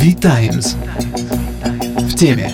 V-Times. 0.00 0.76
В 2.08 2.14
теме. 2.14 2.50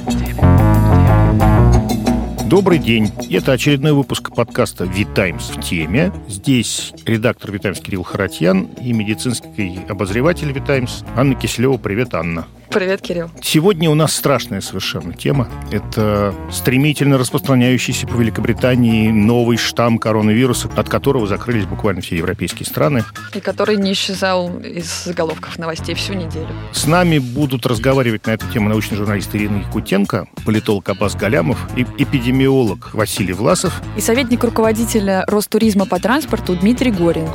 Добрый 2.47 2.79
день. 2.79 3.13
Это 3.31 3.53
очередной 3.53 3.93
выпуск 3.93 4.35
подкаста 4.35 4.83
«Витаймс 4.83 5.51
в 5.51 5.61
теме». 5.61 6.13
Здесь 6.27 6.93
редактор 7.05 7.53
«Витаймс» 7.53 7.79
Кирилл 7.79 8.03
Харатьян 8.03 8.69
и 8.81 8.93
медицинский 8.93 9.79
обозреватель 9.89 10.51
«Витаймс» 10.51 11.05
Анна 11.15 11.37
Киселева. 11.37 11.77
Привет, 11.77 12.15
Анна. 12.15 12.49
Привет, 12.71 13.01
Кирилл. 13.01 13.31
Сегодня 13.43 13.91
у 13.91 13.95
нас 13.95 14.15
страшная 14.15 14.61
совершенно 14.61 15.15
тема. 15.15 15.49
Это 15.71 16.35
стремительно 16.51 17.17
распространяющийся 17.19 18.07
по 18.07 18.17
Великобритании 18.17 19.11
новый 19.11 19.57
штамм 19.57 19.99
коронавируса, 19.99 20.69
от 20.77 20.89
которого 20.89 21.27
закрылись 21.27 21.65
буквально 21.67 22.03
все 22.03 22.17
европейские 22.17 22.67
страны. 22.67 23.05
И 23.35 23.41
который 23.41 23.77
не 23.77 23.93
исчезал 23.93 24.59
из 24.59 25.05
заголовков 25.05 25.59
новостей 25.59 25.95
всю 25.95 26.15
неделю. 26.15 26.49
С 26.73 26.87
нами 26.87 27.19
будут 27.19 27.67
разговаривать 27.67 28.27
на 28.27 28.33
эту 28.33 28.47
тему 28.49 28.69
научный 28.69 28.97
журналист 28.97 29.35
Ирина 29.35 29.59
Якутенко, 29.59 30.29
политолог 30.45 30.89
Аббас 30.89 31.15
Галямов 31.15 31.59
и 31.77 31.83
эпидемиолог 31.83 32.95
Василий 32.95 33.33
Власов. 33.33 33.81
И 33.97 34.01
советник 34.01 34.45
руководителя 34.45 35.25
Ростуризма 35.27 35.87
по 35.87 35.99
транспорту 35.99 36.57
Дмитрий 36.57 36.91
Горин. 36.91 37.29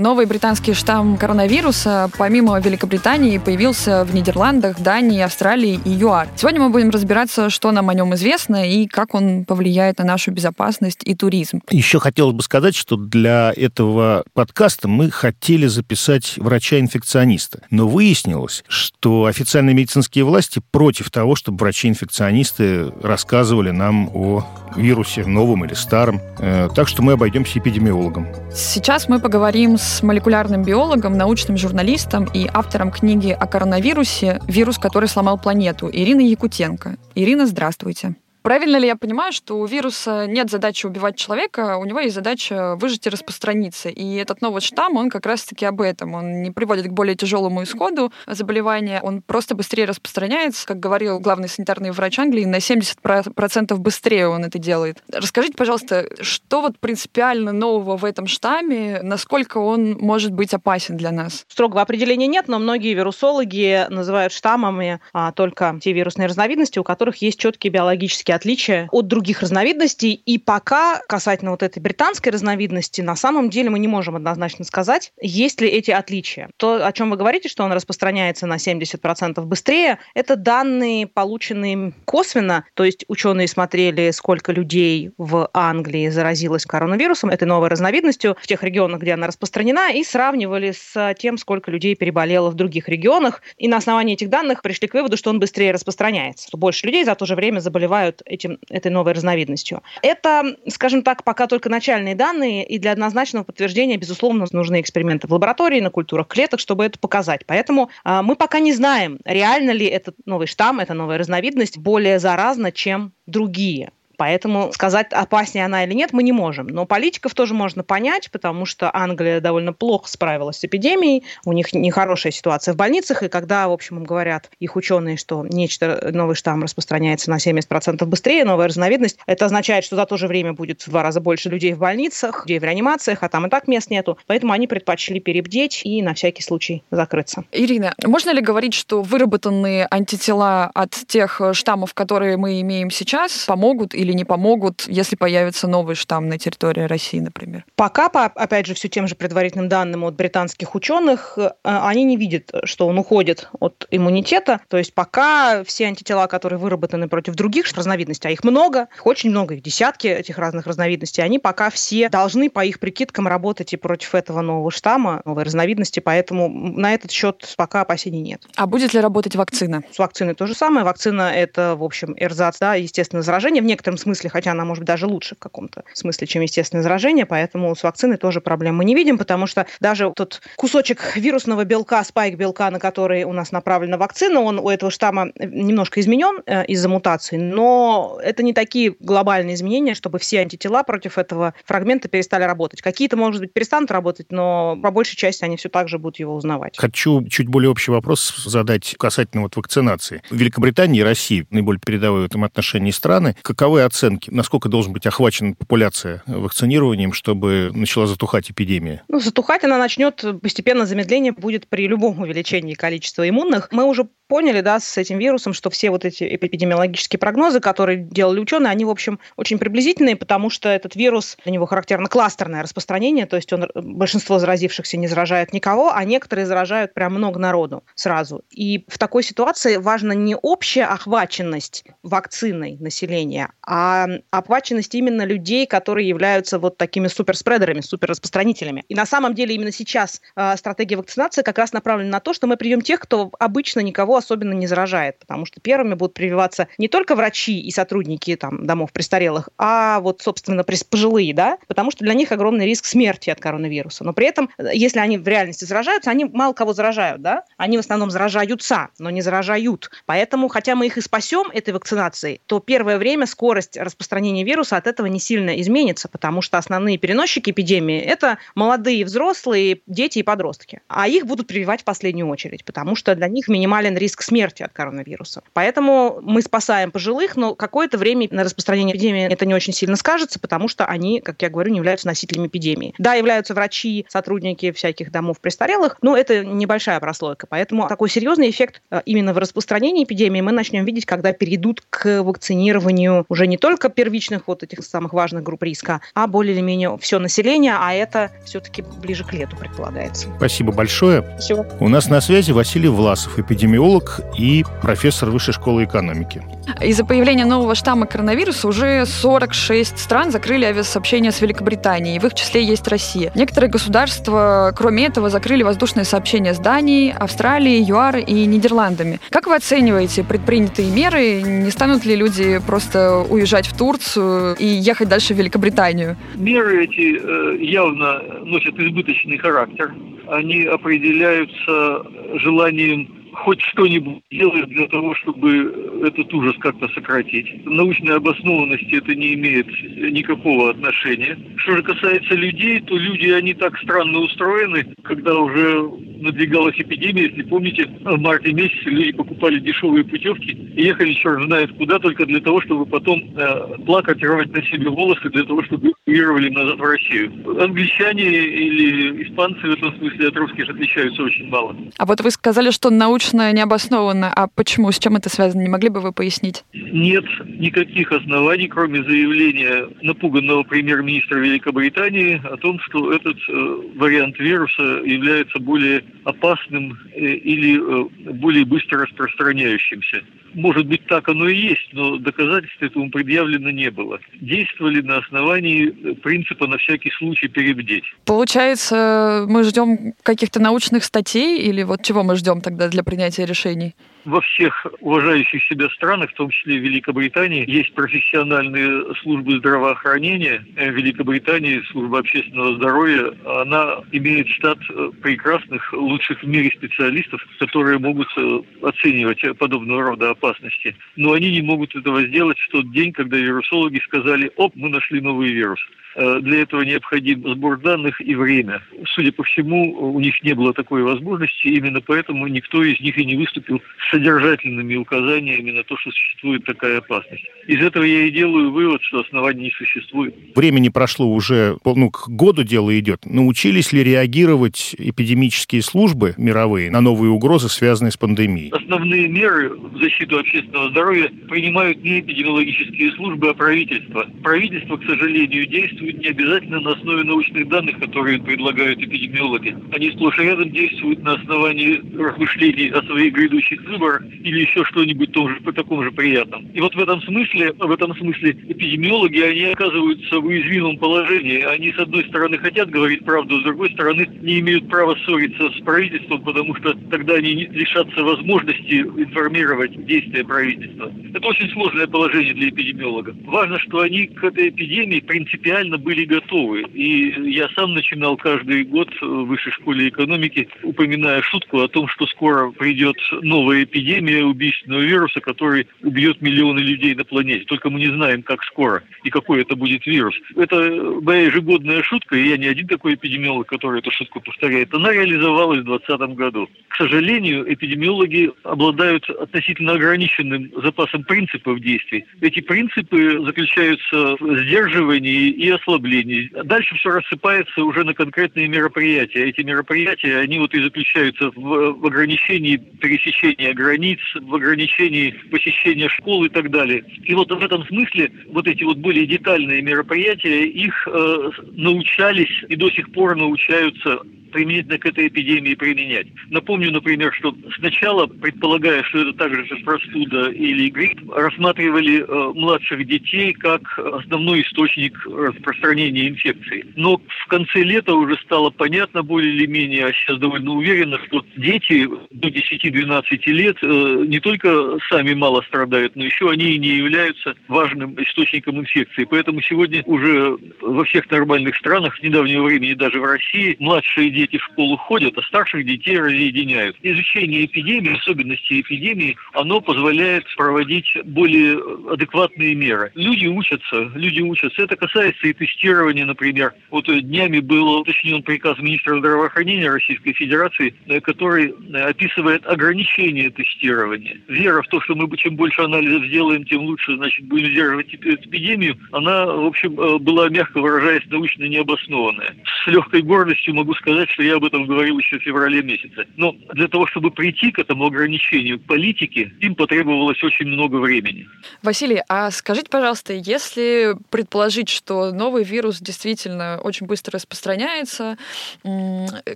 Новый 0.00 0.24
британский 0.24 0.72
штамм 0.72 1.18
коронавируса, 1.18 2.10
помимо 2.16 2.58
Великобритании, 2.58 3.36
появился 3.36 4.02
в 4.06 4.14
Нидерландах, 4.14 4.80
Дании, 4.80 5.20
Австралии 5.20 5.78
и 5.84 5.90
ЮАР. 5.90 6.28
Сегодня 6.36 6.58
мы 6.58 6.70
будем 6.70 6.88
разбираться, 6.88 7.50
что 7.50 7.70
нам 7.70 7.90
о 7.90 7.92
нем 7.92 8.14
известно 8.14 8.66
и 8.66 8.86
как 8.86 9.14
он 9.14 9.44
повлияет 9.44 9.98
на 9.98 10.04
нашу 10.04 10.30
безопасность 10.30 11.00
и 11.04 11.14
туризм. 11.14 11.60
Еще 11.68 12.00
хотелось 12.00 12.34
бы 12.34 12.42
сказать, 12.42 12.74
что 12.74 12.96
для 12.96 13.52
этого 13.54 14.24
подкаста 14.32 14.88
мы 14.88 15.10
хотели 15.10 15.66
записать 15.66 16.38
врача-инфекциониста. 16.38 17.60
Но 17.68 17.86
выяснилось, 17.86 18.64
что 18.68 19.26
официальные 19.26 19.74
медицинские 19.74 20.24
власти 20.24 20.62
против 20.70 21.10
того, 21.10 21.36
чтобы 21.36 21.58
врачи-инфекционисты 21.58 22.90
рассказывали 23.02 23.70
нам 23.70 24.08
о 24.14 24.46
вирусе, 24.76 25.26
новом 25.26 25.66
или 25.66 25.74
старом. 25.74 26.22
Э, 26.38 26.70
так 26.74 26.88
что 26.88 27.02
мы 27.02 27.12
обойдемся 27.12 27.58
эпидемиологом. 27.58 28.26
Сейчас 28.54 29.08
мы 29.08 29.20
поговорим 29.20 29.76
с 29.76 29.89
молекулярным 30.02 30.62
биологом, 30.62 31.16
научным 31.16 31.56
журналистом 31.56 32.24
и 32.32 32.48
автором 32.52 32.90
книги 32.90 33.30
о 33.30 33.46
коронавирусе 33.46 34.40
«Вирус, 34.46 34.78
который 34.78 35.08
сломал 35.08 35.38
планету» 35.38 35.88
Ириной 35.92 36.26
Якутенко. 36.26 36.96
Ирина, 37.14 37.46
здравствуйте. 37.46 38.14
Правильно 38.42 38.78
ли 38.78 38.86
я 38.86 38.96
понимаю, 38.96 39.32
что 39.32 39.58
у 39.58 39.66
вируса 39.66 40.26
нет 40.26 40.50
задачи 40.50 40.86
убивать 40.86 41.16
человека, 41.16 41.76
у 41.76 41.84
него 41.84 42.00
есть 42.00 42.14
задача 42.14 42.76
выжить 42.76 43.06
и 43.06 43.10
распространиться. 43.10 43.90
И 43.90 44.14
этот 44.14 44.40
новый 44.40 44.62
штамм, 44.62 44.96
он 44.96 45.10
как 45.10 45.26
раз-таки 45.26 45.66
об 45.66 45.82
этом. 45.82 46.14
Он 46.14 46.42
не 46.42 46.50
приводит 46.50 46.86
к 46.86 46.92
более 46.92 47.14
тяжелому 47.14 47.62
исходу 47.62 48.12
заболевания, 48.26 49.00
он 49.02 49.20
просто 49.20 49.54
быстрее 49.54 49.84
распространяется. 49.84 50.66
Как 50.66 50.80
говорил 50.80 51.20
главный 51.20 51.48
санитарный 51.48 51.90
врач 51.90 52.18
Англии, 52.18 52.46
на 52.46 52.56
70% 52.56 53.76
быстрее 53.76 54.28
он 54.28 54.44
это 54.44 54.58
делает. 54.58 55.02
Расскажите, 55.12 55.54
пожалуйста, 55.56 56.08
что 56.20 56.62
вот 56.62 56.78
принципиально 56.78 57.52
нового 57.52 57.98
в 57.98 58.04
этом 58.04 58.26
штамме, 58.26 59.00
насколько 59.02 59.58
он 59.58 59.98
может 60.00 60.32
быть 60.32 60.54
опасен 60.54 60.96
для 60.96 61.12
нас? 61.12 61.44
Строгого 61.48 61.82
определения 61.82 62.26
нет, 62.26 62.48
но 62.48 62.58
многие 62.58 62.94
вирусологи 62.94 63.86
называют 63.90 64.32
штаммами 64.32 65.00
а, 65.12 65.32
только 65.32 65.78
те 65.82 65.92
вирусные 65.92 66.26
разновидности, 66.26 66.78
у 66.78 66.84
которых 66.84 67.16
есть 67.16 67.38
четкие 67.38 67.70
биологические 67.70 68.29
все 68.30 68.34
отличия 68.36 68.88
от 68.92 69.08
других 69.08 69.40
разновидностей. 69.40 70.12
И 70.12 70.38
пока 70.38 71.00
касательно 71.08 71.50
вот 71.50 71.62
этой 71.62 71.80
британской 71.80 72.30
разновидности, 72.30 73.00
на 73.00 73.16
самом 73.16 73.50
деле 73.50 73.70
мы 73.70 73.78
не 73.78 73.88
можем 73.88 74.14
однозначно 74.14 74.64
сказать, 74.64 75.12
есть 75.20 75.60
ли 75.60 75.68
эти 75.68 75.90
отличия. 75.90 76.50
То, 76.56 76.86
о 76.86 76.92
чем 76.92 77.10
вы 77.10 77.16
говорите, 77.16 77.48
что 77.48 77.64
он 77.64 77.72
распространяется 77.72 78.46
на 78.46 78.54
70% 78.54 79.40
быстрее, 79.42 79.98
это 80.14 80.36
данные, 80.36 81.06
полученные 81.08 81.92
косвенно. 82.04 82.64
То 82.74 82.84
есть 82.84 83.04
ученые 83.08 83.48
смотрели, 83.48 84.10
сколько 84.12 84.52
людей 84.52 85.10
в 85.18 85.50
Англии 85.52 86.08
заразилось 86.08 86.66
коронавирусом, 86.66 87.30
этой 87.30 87.44
новой 87.44 87.68
разновидностью, 87.68 88.36
в 88.40 88.46
тех 88.46 88.62
регионах, 88.62 89.00
где 89.00 89.14
она 89.14 89.26
распространена, 89.26 89.92
и 89.92 90.04
сравнивали 90.04 90.72
с 90.72 91.14
тем, 91.18 91.36
сколько 91.36 91.70
людей 91.70 91.96
переболело 91.96 92.50
в 92.50 92.54
других 92.54 92.88
регионах. 92.88 93.42
И 93.56 93.66
на 93.66 93.78
основании 93.78 94.14
этих 94.14 94.28
данных 94.28 94.62
пришли 94.62 94.86
к 94.86 94.94
выводу, 94.94 95.16
что 95.16 95.30
он 95.30 95.40
быстрее 95.40 95.72
распространяется. 95.72 96.48
Больше 96.56 96.86
людей 96.86 97.04
за 97.04 97.14
то 97.16 97.26
же 97.26 97.34
время 97.34 97.58
заболевают 97.60 98.19
этим, 98.24 98.58
этой 98.68 98.90
новой 98.90 99.12
разновидностью. 99.12 99.82
Это, 100.02 100.56
скажем 100.68 101.02
так, 101.02 101.24
пока 101.24 101.46
только 101.46 101.68
начальные 101.68 102.14
данные, 102.14 102.64
и 102.64 102.78
для 102.78 102.92
однозначного 102.92 103.44
подтверждения, 103.44 103.96
безусловно, 103.96 104.46
нужны 104.52 104.80
эксперименты 104.80 105.26
в 105.26 105.32
лаборатории, 105.32 105.80
на 105.80 105.90
культурах 105.90 106.28
клеток, 106.28 106.60
чтобы 106.60 106.84
это 106.84 106.98
показать. 106.98 107.46
Поэтому 107.46 107.90
а, 108.04 108.22
мы 108.22 108.36
пока 108.36 108.60
не 108.60 108.72
знаем, 108.72 109.18
реально 109.24 109.70
ли 109.70 109.86
этот 109.86 110.16
новый 110.26 110.46
штамм, 110.46 110.80
эта 110.80 110.94
новая 110.94 111.18
разновидность 111.18 111.78
более 111.78 112.18
заразна, 112.18 112.72
чем 112.72 113.12
другие. 113.26 113.92
Поэтому 114.20 114.70
сказать, 114.74 115.14
опаснее 115.14 115.64
она 115.64 115.82
или 115.82 115.94
нет, 115.94 116.12
мы 116.12 116.22
не 116.22 116.32
можем. 116.32 116.66
Но 116.66 116.84
политиков 116.84 117.32
тоже 117.32 117.54
можно 117.54 117.82
понять, 117.82 118.30
потому 118.30 118.66
что 118.66 118.94
Англия 118.94 119.40
довольно 119.40 119.72
плохо 119.72 120.10
справилась 120.10 120.58
с 120.58 120.64
эпидемией, 120.66 121.24
у 121.46 121.54
них 121.54 121.72
нехорошая 121.72 122.30
ситуация 122.30 122.74
в 122.74 122.76
больницах, 122.76 123.22
и 123.22 123.28
когда, 123.28 123.66
в 123.66 123.72
общем, 123.72 123.96
им 123.96 124.04
говорят 124.04 124.50
их 124.60 124.76
ученые, 124.76 125.16
что 125.16 125.46
нечто, 125.48 126.10
новый 126.12 126.36
штамм 126.36 126.64
распространяется 126.64 127.30
на 127.30 127.36
70% 127.36 128.04
быстрее, 128.04 128.44
новая 128.44 128.68
разновидность, 128.68 129.16
это 129.24 129.46
означает, 129.46 129.84
что 129.84 129.96
за 129.96 130.04
то 130.04 130.18
же 130.18 130.26
время 130.26 130.52
будет 130.52 130.82
в 130.82 130.90
два 130.90 131.02
раза 131.02 131.22
больше 131.22 131.48
людей 131.48 131.72
в 131.72 131.78
больницах, 131.78 132.44
людей 132.44 132.58
в 132.58 132.64
реанимациях, 132.64 133.22
а 133.22 133.30
там 133.30 133.46
и 133.46 133.48
так 133.48 133.68
мест 133.68 133.88
нету. 133.88 134.18
Поэтому 134.26 134.52
они 134.52 134.66
предпочли 134.66 135.18
перебдеть 135.20 135.80
и 135.82 136.02
на 136.02 136.12
всякий 136.12 136.42
случай 136.42 136.82
закрыться. 136.90 137.44
Ирина, 137.52 137.94
можно 138.04 138.34
ли 138.34 138.42
говорить, 138.42 138.74
что 138.74 139.00
выработанные 139.00 139.88
антитела 139.90 140.70
от 140.74 140.90
тех 140.90 141.40
штаммов, 141.54 141.94
которые 141.94 142.36
мы 142.36 142.60
имеем 142.60 142.90
сейчас, 142.90 143.46
помогут 143.46 143.94
или 143.94 144.09
или 144.10 144.16
не 144.16 144.24
помогут, 144.24 144.84
если 144.86 145.16
появится 145.16 145.66
новый 145.68 145.94
штамм 145.94 146.28
на 146.28 146.38
территории 146.38 146.82
России, 146.82 147.20
например? 147.20 147.64
Пока, 147.76 148.08
по, 148.08 148.24
опять 148.24 148.66
же, 148.66 148.74
все 148.74 148.88
тем 148.88 149.06
же 149.06 149.14
предварительным 149.14 149.68
данным 149.68 150.04
от 150.04 150.14
британских 150.14 150.74
ученых, 150.74 151.34
э, 151.36 151.50
они 151.62 152.04
не 152.04 152.16
видят, 152.16 152.50
что 152.64 152.86
он 152.86 152.98
уходит 152.98 153.48
от 153.58 153.86
иммунитета. 153.90 154.60
То 154.68 154.78
есть 154.78 154.94
пока 154.94 155.64
все 155.64 155.86
антитела, 155.86 156.26
которые 156.26 156.58
выработаны 156.58 157.08
против 157.08 157.34
других 157.34 157.70
разновидностей, 157.72 158.30
а 158.30 158.32
их 158.32 158.44
много, 158.44 158.88
их 158.94 159.06
очень 159.06 159.30
много, 159.30 159.54
их 159.54 159.62
десятки 159.62 160.08
этих 160.08 160.38
разных 160.38 160.66
разновидностей, 160.66 161.22
они 161.22 161.38
пока 161.38 161.70
все 161.70 162.08
должны, 162.08 162.50
по 162.50 162.64
их 162.64 162.80
прикидкам, 162.80 163.28
работать 163.28 163.72
и 163.72 163.76
против 163.76 164.14
этого 164.14 164.40
нового 164.40 164.70
штамма, 164.70 165.22
новой 165.24 165.44
разновидности, 165.44 166.00
поэтому 166.00 166.48
на 166.48 166.94
этот 166.94 167.10
счет 167.10 167.54
пока 167.56 167.82
опасений 167.82 168.20
нет. 168.20 168.42
А 168.56 168.66
будет 168.66 168.92
ли 168.92 169.00
работать 169.00 169.36
вакцина? 169.36 169.82
С 169.92 169.98
вакциной 169.98 170.34
то 170.34 170.46
же 170.46 170.54
самое. 170.54 170.84
Вакцина– 170.84 171.32
это, 171.34 171.76
в 171.76 171.84
общем, 171.84 172.14
эрзац, 172.18 172.58
да, 172.58 172.74
естественное 172.74 173.22
заражение. 173.22 173.62
В 173.62 173.66
некотором 173.66 173.98
смысле, 174.00 174.30
хотя 174.30 174.52
она 174.52 174.64
может 174.64 174.80
быть 174.80 174.88
даже 174.88 175.06
лучше 175.06 175.34
в 175.34 175.38
каком-то 175.38 175.84
смысле, 175.92 176.26
чем 176.26 176.42
естественное 176.42 176.82
заражение, 176.82 177.26
поэтому 177.26 177.74
с 177.74 177.82
вакциной 177.82 178.16
тоже 178.16 178.40
проблем 178.40 178.76
мы 178.76 178.84
не 178.84 178.94
видим, 178.94 179.18
потому 179.18 179.46
что 179.46 179.66
даже 179.80 180.12
тот 180.14 180.40
кусочек 180.56 181.16
вирусного 181.16 181.64
белка, 181.64 182.02
спайк 182.04 182.36
белка, 182.36 182.70
на 182.70 182.78
который 182.78 183.24
у 183.24 183.32
нас 183.32 183.52
направлена 183.52 183.96
вакцина, 183.96 184.40
он 184.40 184.58
у 184.58 184.68
этого 184.68 184.90
штамма 184.90 185.30
немножко 185.38 186.00
изменен 186.00 186.42
э, 186.46 186.64
из-за 186.66 186.88
мутации, 186.88 187.36
но 187.36 188.18
это 188.22 188.42
не 188.42 188.52
такие 188.52 188.94
глобальные 189.00 189.54
изменения, 189.54 189.94
чтобы 189.94 190.18
все 190.18 190.40
антитела 190.40 190.82
против 190.82 191.18
этого 191.18 191.54
фрагмента 191.64 192.08
перестали 192.08 192.44
работать. 192.44 192.82
Какие-то, 192.82 193.16
может 193.16 193.40
быть, 193.40 193.52
перестанут 193.52 193.90
работать, 193.90 194.26
но 194.30 194.78
по 194.82 194.90
большей 194.90 195.16
части 195.16 195.44
они 195.44 195.56
все 195.56 195.68
так 195.68 195.88
же 195.88 195.98
будут 195.98 196.18
его 196.18 196.34
узнавать. 196.34 196.76
Хочу 196.78 197.24
чуть 197.28 197.48
более 197.48 197.70
общий 197.70 197.90
вопрос 197.90 198.44
задать 198.44 198.94
касательно 198.98 199.42
вот 199.42 199.56
вакцинации. 199.56 200.22
В 200.30 200.36
Великобритании 200.36 201.00
и 201.00 201.02
России, 201.02 201.46
наиболее 201.50 201.80
передовые 201.84 202.22
в 202.22 202.26
этом 202.26 202.44
отношении 202.44 202.90
страны, 202.90 203.36
каковы 203.42 203.82
оценки, 203.90 204.30
насколько 204.30 204.68
должен 204.68 204.92
быть 204.92 205.06
охвачена 205.06 205.54
популяция 205.54 206.22
вакцинированием, 206.26 207.12
чтобы 207.12 207.70
начала 207.74 208.06
затухать 208.06 208.50
эпидемия? 208.50 209.02
Ну, 209.08 209.20
затухать 209.20 209.64
она 209.64 209.78
начнет 209.78 210.24
постепенно, 210.40 210.86
замедление 210.86 211.32
будет 211.32 211.68
при 211.68 211.86
любом 211.86 212.20
увеличении 212.20 212.74
количества 212.74 213.28
иммунных. 213.28 213.68
Мы 213.72 213.84
уже 213.84 214.08
поняли, 214.30 214.60
да, 214.60 214.78
с 214.78 214.96
этим 214.96 215.18
вирусом, 215.18 215.52
что 215.52 215.70
все 215.70 215.90
вот 215.90 216.04
эти 216.04 216.22
эпидемиологические 216.36 217.18
прогнозы, 217.18 217.58
которые 217.58 217.98
делали 217.98 218.38
ученые, 218.38 218.70
они, 218.70 218.84
в 218.84 218.90
общем, 218.90 219.18
очень 219.36 219.58
приблизительные, 219.58 220.14
потому 220.14 220.50
что 220.50 220.68
этот 220.68 220.94
вирус, 220.94 221.36
для 221.44 221.52
него 221.52 221.66
характерно 221.66 222.08
кластерное 222.08 222.62
распространение, 222.62 223.26
то 223.26 223.34
есть 223.34 223.52
он, 223.52 223.68
большинство 223.74 224.38
заразившихся 224.38 224.96
не 224.96 225.08
заражает 225.08 225.52
никого, 225.52 225.92
а 225.92 226.04
некоторые 226.04 226.46
заражают 226.46 226.94
прям 226.94 227.14
много 227.14 227.40
народу 227.40 227.82
сразу. 227.96 228.44
И 228.50 228.84
в 228.86 228.98
такой 228.98 229.24
ситуации 229.24 229.76
важна 229.78 230.14
не 230.14 230.36
общая 230.36 230.84
охваченность 230.84 231.84
вакциной 232.04 232.76
населения, 232.78 233.50
а 233.70 234.08
охваченность 234.32 234.92
именно 234.96 235.24
людей, 235.24 235.64
которые 235.64 236.08
являются 236.08 236.58
вот 236.58 236.76
такими 236.76 237.06
суперспредерами, 237.06 237.80
суперраспространителями. 237.80 238.84
И 238.88 238.96
на 238.96 239.06
самом 239.06 239.32
деле 239.32 239.54
именно 239.54 239.70
сейчас 239.70 240.20
э, 240.34 240.56
стратегия 240.56 240.96
вакцинации 240.96 241.42
как 241.42 241.56
раз 241.56 241.72
направлена 241.72 242.10
на 242.10 242.20
то, 242.20 242.34
что 242.34 242.48
мы 242.48 242.56
прием 242.56 242.80
тех, 242.80 242.98
кто 242.98 243.30
обычно 243.38 243.78
никого 243.78 244.16
особенно 244.16 244.54
не 244.54 244.66
заражает, 244.66 245.20
потому 245.20 245.46
что 245.46 245.60
первыми 245.60 245.94
будут 245.94 246.14
прививаться 246.14 246.66
не 246.78 246.88
только 246.88 247.14
врачи 247.14 247.60
и 247.60 247.70
сотрудники 247.70 248.34
там, 248.34 248.66
домов 248.66 248.92
престарелых, 248.92 249.50
а 249.56 250.00
вот, 250.00 250.20
собственно, 250.20 250.64
пожилые, 250.64 251.32
да, 251.32 251.58
потому 251.68 251.92
что 251.92 252.04
для 252.04 252.14
них 252.14 252.32
огромный 252.32 252.66
риск 252.66 252.86
смерти 252.86 253.30
от 253.30 253.38
коронавируса. 253.38 254.02
Но 254.02 254.12
при 254.12 254.26
этом, 254.26 254.50
если 254.72 254.98
они 254.98 255.16
в 255.16 255.28
реальности 255.28 255.64
заражаются, 255.64 256.10
они 256.10 256.24
мало 256.24 256.54
кого 256.54 256.72
заражают, 256.72 257.22
да, 257.22 257.44
они 257.56 257.76
в 257.76 257.80
основном 257.80 258.10
заражаются, 258.10 258.88
но 258.98 259.10
не 259.10 259.22
заражают. 259.22 259.90
Поэтому, 260.06 260.48
хотя 260.48 260.74
мы 260.74 260.86
их 260.86 260.98
и 260.98 261.00
спасем 261.00 261.50
этой 261.52 261.72
вакцинацией, 261.72 262.40
то 262.46 262.58
первое 262.58 262.98
время 262.98 263.26
скорость 263.60 263.76
распространения 263.76 264.44
вируса 264.44 264.76
от 264.76 264.86
этого 264.86 265.06
не 265.06 265.20
сильно 265.20 265.60
изменится, 265.60 266.08
потому 266.08 266.42
что 266.42 266.58
основные 266.58 266.98
переносчики 266.98 267.50
эпидемии– 267.50 268.00
это 268.00 268.38
молодые 268.54 269.04
взрослые, 269.04 269.80
дети 269.86 270.20
и 270.20 270.22
подростки. 270.22 270.80
А 270.88 271.08
их 271.08 271.26
будут 271.26 271.46
прививать 271.46 271.82
в 271.82 271.84
последнюю 271.84 272.28
очередь, 272.28 272.64
потому 272.64 272.96
что 272.96 273.14
для 273.14 273.28
них 273.28 273.48
минимален 273.48 273.96
риск 273.96 274.22
смерти 274.22 274.62
от 274.62 274.72
коронавируса. 274.72 275.42
Поэтому 275.52 276.20
мы 276.22 276.42
спасаем 276.42 276.90
пожилых, 276.90 277.36
но 277.36 277.54
какое-то 277.54 277.98
время 277.98 278.28
на 278.30 278.44
распространение 278.44 278.94
эпидемии 278.96 279.30
это 279.30 279.46
не 279.46 279.54
очень 279.54 279.72
сильно 279.72 279.96
скажется, 279.96 280.38
потому 280.38 280.68
что 280.68 280.86
они, 280.86 281.20
как 281.20 281.42
я 281.42 281.48
говорю, 281.48 281.70
не 281.70 281.78
являются 281.78 282.06
носителями 282.06 282.48
эпидемии. 282.48 282.94
Да, 282.98 283.14
являются 283.14 283.54
врачи, 283.54 284.06
сотрудники 284.08 284.72
всяких 284.72 285.10
домов 285.10 285.40
престарелых, 285.40 285.96
но 286.02 286.16
это 286.16 286.44
небольшая 286.44 287.00
прослойка. 287.00 287.46
Поэтому 287.46 287.88
такой 287.88 288.08
серьезный 288.08 288.50
эффект 288.50 288.82
э, 288.90 289.02
именно 289.04 289.32
в 289.32 289.38
распространении 289.38 290.04
эпидемии 290.04 290.40
мы 290.40 290.52
начнем 290.52 290.84
видеть, 290.84 291.06
когда 291.06 291.32
перейдут 291.32 291.82
к 291.90 292.22
вакцинированию 292.22 293.24
уже 293.28 293.46
не 293.50 293.58
только 293.58 293.88
первичных 293.88 294.42
вот 294.46 294.62
этих 294.62 294.82
самых 294.84 295.12
важных 295.12 295.42
групп 295.42 295.64
риска, 295.64 296.00
а 296.14 296.26
более 296.26 296.54
или 296.54 296.62
менее 296.62 296.96
все 296.98 297.18
население, 297.18 297.74
а 297.78 297.92
это 297.92 298.30
все-таки 298.44 298.82
ближе 298.82 299.24
к 299.24 299.32
лету 299.32 299.56
предполагается. 299.56 300.28
Спасибо 300.36 300.72
большое. 300.72 301.36
Все. 301.38 301.66
У 301.80 301.88
нас 301.88 302.08
на 302.08 302.20
связи 302.20 302.52
Василий 302.52 302.88
Власов, 302.88 303.38
эпидемиолог 303.38 304.20
и 304.38 304.64
профессор 304.80 305.30
Высшей 305.30 305.52
школы 305.52 305.84
экономики. 305.84 306.42
Из-за 306.80 307.04
появления 307.04 307.44
нового 307.44 307.74
штамма 307.74 308.06
коронавируса 308.06 308.68
уже 308.68 309.04
46 309.04 309.98
стран 309.98 310.30
закрыли 310.30 310.64
авиасообщения 310.64 311.32
с 311.32 311.40
Великобританией. 311.40 312.18
В 312.20 312.24
их 312.24 312.34
числе 312.34 312.64
есть 312.64 312.86
Россия. 312.86 313.32
Некоторые 313.34 313.70
государства, 313.70 314.72
кроме 314.76 315.06
этого, 315.06 315.28
закрыли 315.28 315.64
воздушные 315.64 316.04
сообщения 316.04 316.54
с 316.54 316.58
Данией, 316.58 317.12
Австралией, 317.12 317.82
ЮАР 317.82 318.18
и 318.18 318.46
Нидерландами. 318.46 319.20
Как 319.30 319.48
вы 319.48 319.56
оцениваете 319.56 320.22
предпринятые 320.22 320.90
меры? 320.90 321.42
Не 321.42 321.70
станут 321.70 322.04
ли 322.04 322.14
люди 322.14 322.60
просто 322.64 323.18
уезжать 323.18 323.39
в 323.66 323.76
Турцию 323.76 324.56
и 324.58 324.64
ехать 324.64 325.08
дальше 325.08 325.34
в 325.34 325.38
Великобританию? 325.38 326.16
Меры 326.36 326.84
эти 326.84 327.18
э, 327.18 327.62
явно 327.62 328.22
носят 328.44 328.78
избыточный 328.78 329.38
характер. 329.38 329.92
Они 330.28 330.64
определяются 330.64 332.02
желанием 332.38 333.19
хоть 333.44 333.60
что-нибудь 333.62 334.22
делает 334.30 334.68
для 334.68 334.86
того, 334.88 335.14
чтобы 335.14 336.02
этот 336.06 336.32
ужас 336.34 336.54
как-то 336.60 336.88
сократить. 336.88 337.64
Научной 337.64 338.16
обоснованности 338.16 338.96
это 338.96 339.14
не 339.14 339.34
имеет 339.34 339.66
никакого 340.12 340.70
отношения. 340.70 341.38
Что 341.56 341.76
же 341.76 341.82
касается 341.82 342.34
людей, 342.34 342.80
то 342.80 342.96
люди, 342.96 343.30
они 343.30 343.54
так 343.54 343.78
странно 343.78 344.18
устроены, 344.18 344.94
когда 345.02 345.34
уже 345.38 345.90
надвигалась 346.20 346.76
эпидемия, 346.78 347.28
если 347.28 347.42
помните, 347.42 347.88
в 348.00 348.20
марте 348.20 348.52
месяце 348.52 348.90
люди 348.90 349.12
покупали 349.12 349.58
дешевые 349.58 350.04
путевки 350.04 350.50
и 350.76 350.82
ехали 350.82 351.14
черт 351.14 351.42
знает 351.44 351.72
куда, 351.78 351.98
только 351.98 352.26
для 352.26 352.40
того, 352.40 352.60
чтобы 352.60 352.84
потом 352.86 353.22
э, 353.36 353.78
плакать, 353.86 354.22
рвать 354.22 354.52
на 354.52 354.62
себе 354.64 354.90
волосы, 354.90 355.30
для 355.30 355.44
того, 355.44 355.62
чтобы 355.64 355.92
эмигрировали 356.06 356.50
назад 356.50 356.78
в 356.78 356.82
Россию. 356.82 357.32
Англичане 357.62 358.22
или 358.22 359.24
испанцы 359.24 359.60
в 359.60 359.72
этом 359.72 359.96
смысле 359.98 360.28
от 360.28 360.36
русских 360.36 360.68
отличаются 360.68 361.22
очень 361.22 361.48
мало. 361.48 361.74
А 361.96 362.06
вот 362.06 362.20
вы 362.20 362.30
сказали, 362.30 362.70
что 362.70 362.90
научно 362.90 363.29
необоснованно. 363.32 364.32
А 364.34 364.48
почему? 364.48 364.90
С 364.92 364.98
чем 364.98 365.16
это 365.16 365.28
связано? 365.28 365.62
Не 365.62 365.68
могли 365.68 365.88
бы 365.88 366.00
вы 366.00 366.12
пояснить? 366.12 366.64
Нет 366.72 367.24
никаких 367.44 368.10
оснований, 368.12 368.68
кроме 368.68 369.02
заявления 369.02 369.88
напуганного 370.02 370.62
премьер-министра 370.62 371.38
Великобритании 371.38 372.40
о 372.44 372.56
том, 372.56 372.80
что 372.80 373.12
этот 373.12 373.36
э, 373.48 373.52
вариант 373.96 374.38
вируса 374.38 374.82
является 375.04 375.58
более 375.58 376.04
опасным 376.24 376.98
э, 377.14 377.20
или 377.20 377.78
э, 377.78 378.32
более 378.32 378.64
быстро 378.64 379.02
распространяющимся. 379.02 380.22
Может 380.54 380.86
быть, 380.86 381.06
так 381.06 381.28
оно 381.28 381.48
и 381.48 381.56
есть, 381.56 381.88
но 381.92 382.16
доказательств 382.16 382.82
этому 382.82 383.08
предъявлено 383.10 383.70
не 383.70 383.90
было. 383.90 384.18
Действовали 384.40 385.00
на 385.00 385.18
основании 385.18 386.14
принципа 386.14 386.66
на 386.66 386.78
всякий 386.78 387.10
случай 387.10 387.46
перебдеть. 387.46 388.04
Получается, 388.24 389.46
мы 389.48 389.62
ждем 389.62 390.14
каких-то 390.22 390.60
научных 390.60 391.04
статей 391.04 391.60
или 391.60 391.84
вот 391.84 392.02
чего 392.02 392.24
мы 392.24 392.34
ждем 392.34 392.60
тогда 392.62 392.88
для 392.88 393.04
принятия 393.04 393.19
решений? 393.46 393.94
Во 394.24 394.40
всех 394.42 394.86
уважающих 395.00 395.64
себя 395.64 395.88
странах, 395.90 396.30
в 396.30 396.34
том 396.34 396.50
числе 396.50 396.78
в 396.78 396.82
Великобритании, 396.82 397.68
есть 397.68 397.92
профессиональные 397.94 399.14
службы 399.22 399.58
здравоохранения. 399.58 400.64
В 400.76 400.90
Великобритании 400.90 401.82
служба 401.90 402.18
общественного 402.18 402.76
здоровья, 402.76 403.32
она 403.46 404.00
имеет 404.12 404.48
штат 404.48 404.78
прекрасных, 405.22 405.92
лучших 405.92 406.42
в 406.42 406.46
мире 406.46 406.70
специалистов, 406.76 407.40
которые 407.58 407.98
могут 407.98 408.28
э, 408.36 408.60
оценивать 408.82 409.42
подобного 409.58 410.02
рода 410.02 410.30
опасности. 410.30 410.94
Но 411.16 411.32
они 411.32 411.50
не 411.50 411.62
могут 411.62 411.94
этого 411.94 412.22
сделать 412.26 412.58
в 412.58 412.68
тот 412.70 412.92
день, 412.92 413.12
когда 413.12 413.36
вирусологи 413.36 414.00
сказали, 414.04 414.50
оп, 414.56 414.74
мы 414.76 414.90
нашли 414.90 415.20
новый 415.20 415.50
вирус. 415.50 415.80
Э, 416.16 416.40
для 416.40 416.62
этого 416.62 416.82
необходим 416.82 417.42
сбор 417.54 417.78
данных 417.78 418.20
и 418.20 418.34
время. 418.34 418.82
Судя 419.14 419.32
по 419.32 419.44
всему, 419.44 420.12
у 420.14 420.20
них 420.20 420.42
не 420.42 420.54
было 420.54 420.74
такой 420.74 421.02
возможности, 421.02 421.68
именно 421.68 422.00
поэтому 422.00 422.46
никто 422.46 422.82
из 422.82 423.00
них 423.00 423.16
и 423.16 423.24
не 423.24 423.36
выступил 423.36 423.80
с 423.98 424.09
содержательными 424.10 424.96
указаниями 424.96 425.70
на 425.70 425.82
то, 425.84 425.96
что 425.96 426.10
существует 426.10 426.64
такая 426.64 426.98
опасность. 426.98 427.44
Из 427.66 427.80
этого 427.80 428.04
я 428.04 428.22
и 428.26 428.30
делаю 428.30 428.72
вывод, 428.72 429.02
что 429.02 429.20
оснований 429.20 429.64
не 429.64 429.70
существует. 429.70 430.34
Времени 430.54 430.88
прошло 430.88 431.26
уже, 431.26 431.76
ну, 431.84 432.10
к 432.10 432.28
году 432.28 432.64
дело 432.64 432.98
идет. 432.98 433.24
Научились 433.24 433.92
ли 433.92 434.02
реагировать 434.02 434.94
эпидемические 434.98 435.82
службы 435.82 436.34
мировые 436.36 436.90
на 436.90 437.00
новые 437.00 437.30
угрозы, 437.30 437.68
связанные 437.68 438.10
с 438.10 438.16
пандемией? 438.16 438.70
Основные 438.70 439.28
меры 439.28 439.70
в 439.70 439.98
защиту 439.98 440.38
общественного 440.38 440.90
здоровья 440.90 441.30
принимают 441.48 442.02
не 442.02 442.20
эпидемиологические 442.20 443.12
службы, 443.12 443.50
а 443.50 443.54
правительство. 443.54 444.26
Правительство, 444.42 444.96
к 444.96 445.04
сожалению, 445.04 445.66
действует 445.66 446.18
не 446.18 446.28
обязательно 446.28 446.80
на 446.80 446.92
основе 446.92 447.24
научных 447.24 447.68
данных, 447.68 447.98
которые 448.00 448.40
предлагают 448.40 448.98
эпидемиологи. 448.98 449.76
Они 449.92 450.10
сплошь 450.10 450.38
и 450.38 450.42
рядом 450.42 450.70
действуют 450.70 451.22
на 451.22 451.34
основании 451.34 452.00
размышлений 452.18 452.88
о 452.88 453.02
своих 453.02 453.32
грядущих 453.32 453.80
выборах 453.82 453.99
или 454.00 454.60
еще 454.60 454.84
что-нибудь 454.84 455.32
том 455.32 455.48
же, 455.48 455.60
по 455.60 455.72
такому 455.72 456.02
же 456.04 456.12
приятном. 456.12 456.66
И 456.72 456.80
вот 456.80 456.94
в 456.94 456.98
этом 456.98 457.20
смысле, 457.22 457.72
в 457.72 457.90
этом 457.90 458.16
смысле 458.16 458.50
эпидемиологи, 458.50 459.40
они 459.40 459.64
оказываются 459.64 460.40
в 460.40 460.46
уязвимом 460.46 460.98
положении. 460.98 461.62
Они, 461.62 461.92
с 461.92 461.98
одной 461.98 462.24
стороны, 462.24 462.58
хотят 462.58 462.90
говорить 462.90 463.24
правду, 463.24 463.60
с 463.60 463.64
другой 463.64 463.90
стороны, 463.92 464.28
не 464.40 464.60
имеют 464.60 464.88
права 464.88 465.16
ссориться 465.24 465.70
с 465.70 465.80
правительством, 465.84 466.42
потому 466.42 466.74
что 466.76 466.94
тогда 467.10 467.34
они 467.34 467.66
лишатся 467.66 468.22
возможности 468.22 468.94
информировать 468.94 470.04
действия 470.06 470.44
правительства. 470.44 471.12
Это 471.34 471.46
очень 471.46 471.70
сложное 471.70 472.06
положение 472.06 472.54
для 472.54 472.68
эпидемиологов. 472.70 473.36
Важно, 473.44 473.78
что 473.80 474.00
они 474.00 474.26
к 474.26 474.42
этой 474.44 474.68
эпидемии 474.70 475.20
принципиально 475.20 475.98
были 475.98 476.24
готовы. 476.24 476.82
И 476.94 477.50
я 477.50 477.68
сам 477.74 477.94
начинал 477.94 478.36
каждый 478.36 478.84
год 478.84 479.08
в 479.20 479.44
высшей 479.44 479.72
школе 479.72 480.08
экономики, 480.08 480.68
упоминая 480.82 481.42
шутку 481.42 481.80
о 481.80 481.88
том, 481.88 482.08
что 482.08 482.26
скоро 482.26 482.70
придет 482.70 483.16
новая 483.42 483.84
убийственного 483.90 485.00
вируса, 485.00 485.40
который 485.40 485.86
убьет 486.02 486.40
миллионы 486.40 486.80
людей 486.80 487.14
на 487.14 487.24
планете. 487.24 487.64
Только 487.64 487.90
мы 487.90 488.00
не 488.00 488.08
знаем, 488.08 488.42
как 488.42 488.62
скоро 488.64 489.02
и 489.24 489.30
какой 489.30 489.62
это 489.62 489.76
будет 489.76 490.06
вирус. 490.06 490.34
Это 490.56 490.76
моя 491.22 491.42
ежегодная 491.42 492.02
шутка, 492.02 492.36
и 492.36 492.48
я 492.48 492.56
не 492.56 492.66
один 492.66 492.86
такой 492.86 493.14
эпидемиолог, 493.14 493.66
который 493.66 494.00
эту 494.00 494.10
шутку 494.10 494.40
повторяет. 494.40 494.92
Она 494.94 495.12
реализовалась 495.12 495.80
в 495.80 495.84
2020 495.84 496.36
году. 496.36 496.68
К 496.88 496.96
сожалению, 496.96 497.72
эпидемиологи 497.72 498.50
обладают 498.64 499.28
относительно 499.30 499.92
ограниченным 499.92 500.70
запасом 500.82 501.24
принципов 501.24 501.80
действий. 501.80 502.24
Эти 502.40 502.60
принципы 502.60 503.40
заключаются 503.44 504.36
в 504.38 504.64
сдерживании 504.64 505.50
и 505.50 505.70
ослаблений. 505.70 506.50
Дальше 506.64 506.94
все 506.96 507.10
рассыпается 507.10 507.82
уже 507.84 508.04
на 508.04 508.14
конкретные 508.14 508.68
мероприятия. 508.68 509.48
Эти 509.48 509.62
мероприятия, 509.62 510.38
они 510.38 510.58
вот 510.58 510.74
и 510.74 510.82
заключаются 510.82 511.50
в, 511.50 512.00
в 512.00 512.06
ограничении 512.06 512.76
пересечения 512.76 513.72
границ, 513.80 514.18
в 514.34 514.54
ограничении 514.54 515.30
посещения 515.50 516.08
школ 516.08 516.44
и 516.44 516.48
так 516.48 516.70
далее. 516.70 517.04
И 517.24 517.34
вот 517.34 517.50
в 517.50 517.62
этом 517.62 517.84
смысле 517.86 518.30
вот 518.48 518.66
эти 518.66 518.84
вот 518.84 518.98
более 518.98 519.26
детальные 519.26 519.82
мероприятия, 519.82 520.66
их 520.66 521.08
э, 521.08 521.50
научались 521.72 522.64
и 522.68 522.76
до 522.76 522.90
сих 522.90 523.10
пор 523.12 523.36
научаются 523.36 524.20
применительно 524.50 524.98
к 524.98 525.06
этой 525.06 525.28
эпидемии 525.28 525.74
применять. 525.74 526.26
Напомню, 526.50 526.90
например, 526.90 527.32
что 527.34 527.54
сначала, 527.76 528.26
предполагая, 528.26 529.02
что 529.04 529.20
это 529.20 529.32
также 529.34 529.64
простуда 529.84 530.50
или 530.50 530.88
грипп, 530.90 531.30
рассматривали 531.32 532.22
э, 532.22 532.52
младших 532.54 533.06
детей 533.06 533.52
как 533.52 533.98
основной 533.98 534.62
источник 534.62 535.18
распространения 535.26 536.28
инфекции. 536.28 536.84
Но 536.96 537.16
в 537.16 537.46
конце 537.48 537.82
лета 537.82 538.14
уже 538.14 538.36
стало 538.44 538.70
понятно 538.70 539.22
более 539.22 539.54
или 539.54 539.66
менее, 539.66 540.06
а 540.06 540.12
сейчас 540.12 540.38
довольно 540.38 540.72
уверенно, 540.72 541.18
что 541.26 541.44
дети 541.56 542.08
до 542.30 542.48
10-12 542.48 543.38
лет 543.46 543.76
э, 543.82 544.24
не 544.26 544.40
только 544.40 544.98
сами 545.08 545.34
мало 545.34 545.62
страдают, 545.62 546.16
но 546.16 546.24
еще 546.24 546.50
они 546.50 546.72
и 546.72 546.78
не 546.78 546.88
являются 546.88 547.54
важным 547.68 548.20
источником 548.22 548.80
инфекции. 548.80 549.24
Поэтому 549.24 549.60
сегодня 549.62 550.02
уже 550.06 550.56
во 550.80 551.04
всех 551.04 551.30
нормальных 551.30 551.76
странах 551.76 552.16
с 552.16 552.22
недавнего 552.22 552.64
времени, 552.64 552.94
даже 552.94 553.20
в 553.20 553.24
России, 553.24 553.76
младшие 553.78 554.30
дети 554.30 554.39
в 554.46 554.64
школу 554.64 554.96
ходят, 554.96 555.36
а 555.38 555.42
старших 555.42 555.84
детей 555.84 556.18
разъединяют. 556.18 556.96
Изучение 557.02 557.64
эпидемии, 557.64 558.16
особенностей 558.16 558.80
эпидемии, 558.80 559.36
оно 559.54 559.80
позволяет 559.80 560.44
проводить 560.56 561.10
более 561.24 561.80
адекватные 562.10 562.74
меры. 562.74 563.12
Люди 563.14 563.46
учатся, 563.46 564.10
люди 564.14 564.40
учатся. 564.40 564.82
Это 564.82 564.96
касается 564.96 565.46
и 565.46 565.52
тестирования, 565.52 566.24
например. 566.24 566.74
Вот 566.90 567.06
днями 567.06 567.60
был 567.60 568.00
уточнен 568.00 568.42
приказ 568.42 568.78
министра 568.78 569.18
здравоохранения 569.18 569.90
Российской 569.90 570.32
Федерации, 570.32 570.94
э, 571.06 571.20
который 571.20 571.74
описывает 571.94 572.66
ограничение 572.66 573.50
тестирования. 573.50 574.38
Вера 574.48 574.82
в 574.82 574.88
то, 574.88 575.00
что 575.00 575.14
мы 575.14 575.28
чем 575.36 575.56
больше 575.56 575.82
анализов 575.82 576.26
сделаем, 576.26 576.64
тем 576.64 576.82
лучше, 576.82 577.16
значит, 577.16 577.44
будем 577.46 577.70
сдерживать 577.70 578.14
эпидемию, 578.14 578.96
она, 579.12 579.46
в 579.46 579.66
общем, 579.66 579.98
э, 579.98 580.18
была, 580.18 580.48
мягко 580.48 580.80
выражаясь, 580.80 581.24
научно 581.26 581.64
необоснованная. 581.64 582.54
С 582.84 582.86
легкой 582.86 583.22
гордостью 583.22 583.74
могу 583.74 583.94
сказать, 583.94 584.29
что 584.30 584.42
я 584.42 584.56
об 584.56 584.64
этом 584.64 584.86
говорил 584.86 585.18
еще 585.18 585.38
в 585.38 585.42
феврале 585.42 585.82
месяце. 585.82 586.26
Но 586.36 586.54
для 586.72 586.88
того, 586.88 587.06
чтобы 587.06 587.30
прийти 587.30 587.70
к 587.70 587.78
этому 587.78 588.06
ограничению 588.06 588.78
политики, 588.78 589.52
им 589.60 589.74
потребовалось 589.74 590.42
очень 590.42 590.66
много 590.66 590.96
времени. 590.96 591.46
Василий, 591.82 592.20
а 592.28 592.50
скажите, 592.50 592.88
пожалуйста, 592.90 593.32
если 593.32 594.14
предположить, 594.30 594.88
что 594.88 595.32
новый 595.32 595.64
вирус 595.64 596.00
действительно 596.00 596.80
очень 596.82 597.06
быстро 597.06 597.32
распространяется, 597.34 598.36